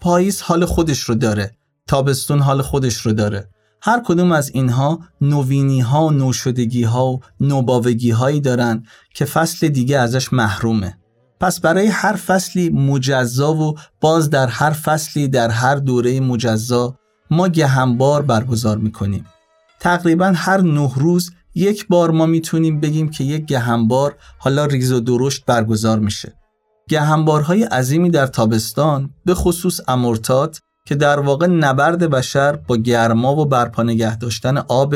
[0.00, 1.50] پاییز حال خودش رو داره،
[1.86, 3.48] تابستون حال خودش رو داره.
[3.84, 8.82] هر کدوم از اینها نوینی ها و نوشدگی ها و نوباوگی هایی دارن
[9.14, 10.98] که فصل دیگه ازش محرومه.
[11.40, 16.96] پس برای هر فصلی مجزا و باز در هر فصلی در هر دوره مجزا
[17.30, 19.26] ما گهنبار برگزار می‌کنیم.
[19.80, 25.00] تقریبا هر نه روز یک بار ما می‌تونیم بگیم که یک گهنبار حالا ریز و
[25.00, 26.32] درشت برگزار میشه.
[26.88, 33.44] گهنبارهای عظیمی در تابستان به خصوص امورتات که در واقع نبرد بشر با گرما و
[33.44, 34.94] برپا نگه داشتن آب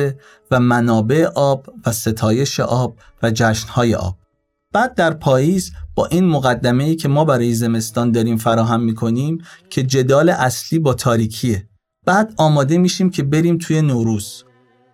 [0.50, 4.16] و منابع آب و ستایش آب و جشنهای آب.
[4.72, 9.38] بعد در پاییز با این مقدمه ای که ما برای زمستان داریم فراهم می‌کنیم
[9.70, 11.68] که جدال اصلی با تاریکیه.
[12.06, 14.44] بعد آماده میشیم که بریم توی نوروز.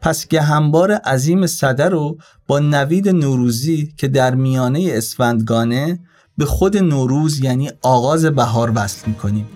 [0.00, 2.16] پس گهنبار عظیم صده رو
[2.46, 5.98] با نوید نوروزی که در میانه اسفندگانه
[6.38, 9.46] به خود نوروز یعنی آغاز بهار وصل می‌کنیم.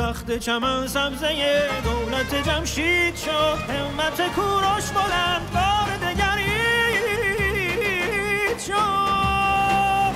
[0.00, 3.58] تخت چمن سبزه دولت جمشید شد.
[3.68, 7.40] همت کوروش بلند بار دگرید
[8.66, 10.14] شد.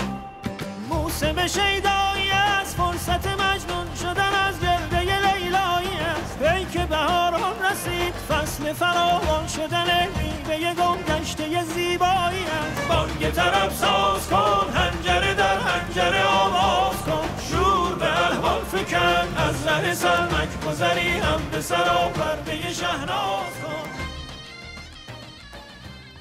[0.88, 6.42] موسم شیدایی است فرصت مجنون شدن از گرده لیلایی است.
[6.42, 12.88] ای که بهاران رسید فصل فراوان شدن میوه گم گشته زیبایی است.
[12.88, 17.28] بانگ طرب ساز کن هنجره در هنجره آواز کن.
[18.60, 23.54] فکن از ره سرمک گذری هم به سرا پرده شهناز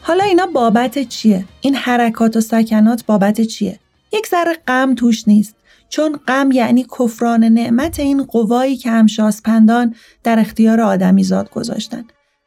[0.02, 3.80] حالا اینا بابت چیه؟ این حرکات و سکنات بابت چیه؟
[4.14, 5.56] یک ذره غم توش نیست
[5.90, 12.04] چون غم یعنی کفران نعمت این قوایی که همشاسپندان در اختیار آدمیزاد گذاشتن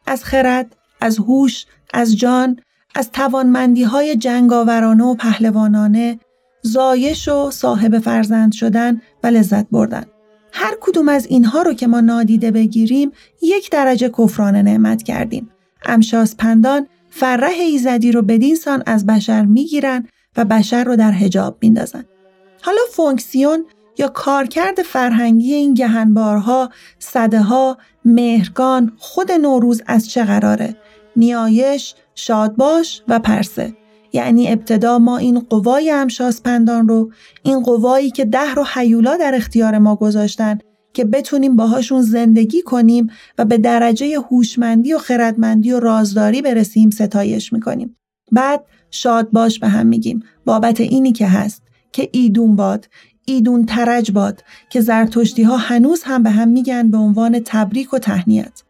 [0.07, 2.61] از خرد، از هوش، از جان،
[2.95, 6.19] از توانمندی های جنگاورانه و پهلوانانه،
[6.67, 10.05] زایش و صاحب فرزند شدن و لذت بردن.
[10.53, 13.13] هر کدوم از اینها رو که ما نادیده بگیریم
[13.43, 15.51] یک درجه کفران نعمت کردیم.
[15.85, 22.05] امشاسپندان فرح ایزدی رو بدین سان از بشر می‌گیرن و بشر رو در حجاب میندازن.
[22.63, 23.65] حالا فونکسیون
[23.99, 30.77] یا کارکرد فرهنگی این گهنبارها، صده ها، مهرگان، خود نوروز از چه قراره؟
[31.17, 33.75] نیایش، شادباش و پرسه.
[34.13, 37.11] یعنی ابتدا ما این قوای امشاسپندان رو
[37.43, 40.59] این قوایی که ده رو حیولا در اختیار ما گذاشتن
[40.93, 47.53] که بتونیم باهاشون زندگی کنیم و به درجه هوشمندی و خردمندی و رازداری برسیم ستایش
[47.53, 47.97] می‌کنیم.
[48.33, 52.89] بعد شاد باش به هم میگیم بابت اینی که هست که ایدون باد
[53.25, 57.99] ایدون ترج باد که زرتشتی ها هنوز هم به هم میگن به عنوان تبریک و
[57.99, 58.63] تهنیت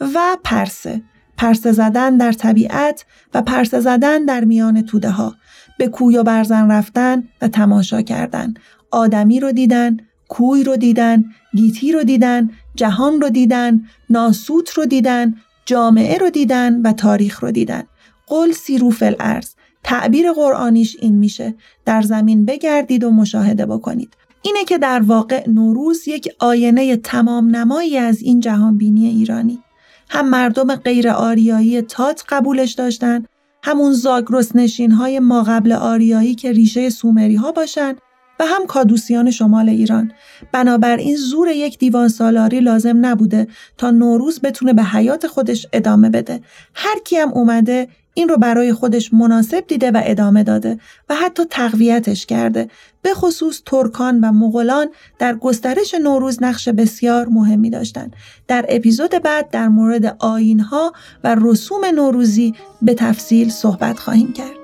[0.00, 1.02] و پرسه
[1.36, 3.04] پرسه زدن در طبیعت
[3.34, 5.34] و پرسه زدن در میان توده ها
[5.78, 8.54] به کوی و برزن رفتن و تماشا کردن.
[8.90, 9.96] آدمی رو دیدن
[10.28, 11.24] کوی رو دیدن
[11.54, 15.34] گیتی رو دیدن جهان رو دیدن ناسوت رو دیدن
[15.66, 17.82] جامعه رو دیدن و تاریخ رو دیدن.
[18.26, 21.54] قل سیرو فل ارز تعبیر قرآنیش این میشه.
[21.84, 24.16] در زمین بگردید و مشاهده بکنید.
[24.42, 29.62] اینه که در واقع نوروز یک آینه تمام نمایی از این جهان بینی ایرانی.
[30.08, 33.24] هم مردم غیر آریایی تات قبولش داشتن
[33.62, 37.94] همون زاگرس نشین های ما قبل آریایی که ریشه سومری ها باشن
[38.40, 40.12] و هم کادوسیان شمال ایران.
[40.52, 43.46] بنابراین زور یک دیوان سالاری لازم نبوده
[43.78, 46.40] تا نوروز بتونه به حیات خودش ادامه بده.
[46.74, 50.78] هر کی هم اومده این رو برای خودش مناسب دیده و ادامه داده
[51.08, 52.68] و حتی تقویتش کرده.
[53.02, 58.16] به خصوص ترکان و مغولان در گسترش نوروز نقش بسیار مهمی داشتند
[58.48, 60.92] در اپیزود بعد در مورد آینها
[61.24, 64.63] و رسوم نوروزی به تفصیل صحبت خواهیم کرد.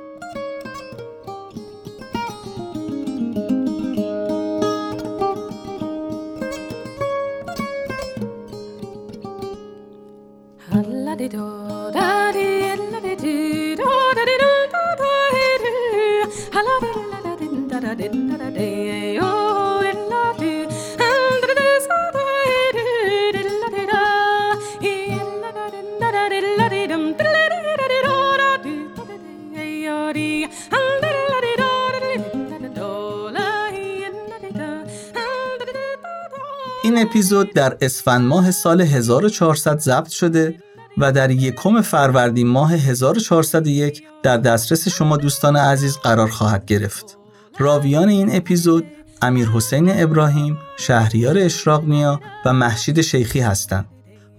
[36.82, 40.58] این اپیزود در اسفند ماه سال 1400 ضبط شده
[41.00, 47.18] و در یکم فروردین ماه 1401 در دسترس شما دوستان عزیز قرار خواهد گرفت.
[47.58, 48.84] راویان این اپیزود
[49.22, 53.86] امیر حسین ابراهیم، شهریار اشراقنیا و محشید شیخی هستند.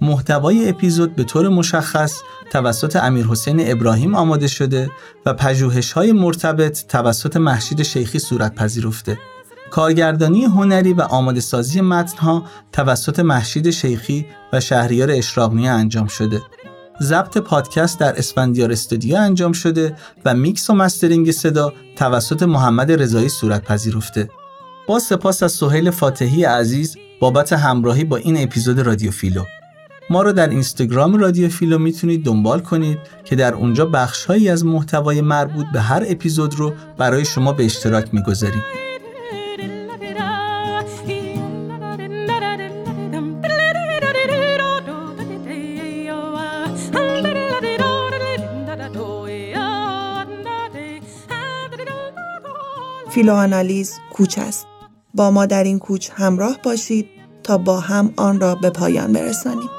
[0.02, 4.90] محتوای اپیزود به طور مشخص توسط امیر حسین ابراهیم آماده شده
[5.26, 9.18] و پژوهش های مرتبط توسط محشید شیخی صورت پذیرفته.
[9.72, 16.42] کارگردانی هنری و آماده سازی متنها توسط مهشید شیخی و شهریار اشراقنی انجام شده.
[17.02, 19.96] ضبط پادکست در اسفندیار استودیو انجام شده
[20.26, 24.30] و میکس و mastering صدا توسط محمد رضایی صورت پذیرفته.
[24.88, 29.44] با سپاس از سهیل فاتحی عزیز بابت همراهی با این اپیزود رادیو فیلو.
[30.10, 35.22] ما رو در اینستاگرام رادیو فیلو می‌تونید دنبال کنید که در اونجا بخشهایی از محتوای
[35.22, 38.64] مربوط به هر اپیزود رو برای شما به اشتراک می‌گذاریم.
[53.22, 54.68] فیلوآنالیز کوچ است.
[55.14, 57.08] با ما در این کوچ همراه باشید
[57.44, 59.70] تا با هم آن را به پایان برسانیم.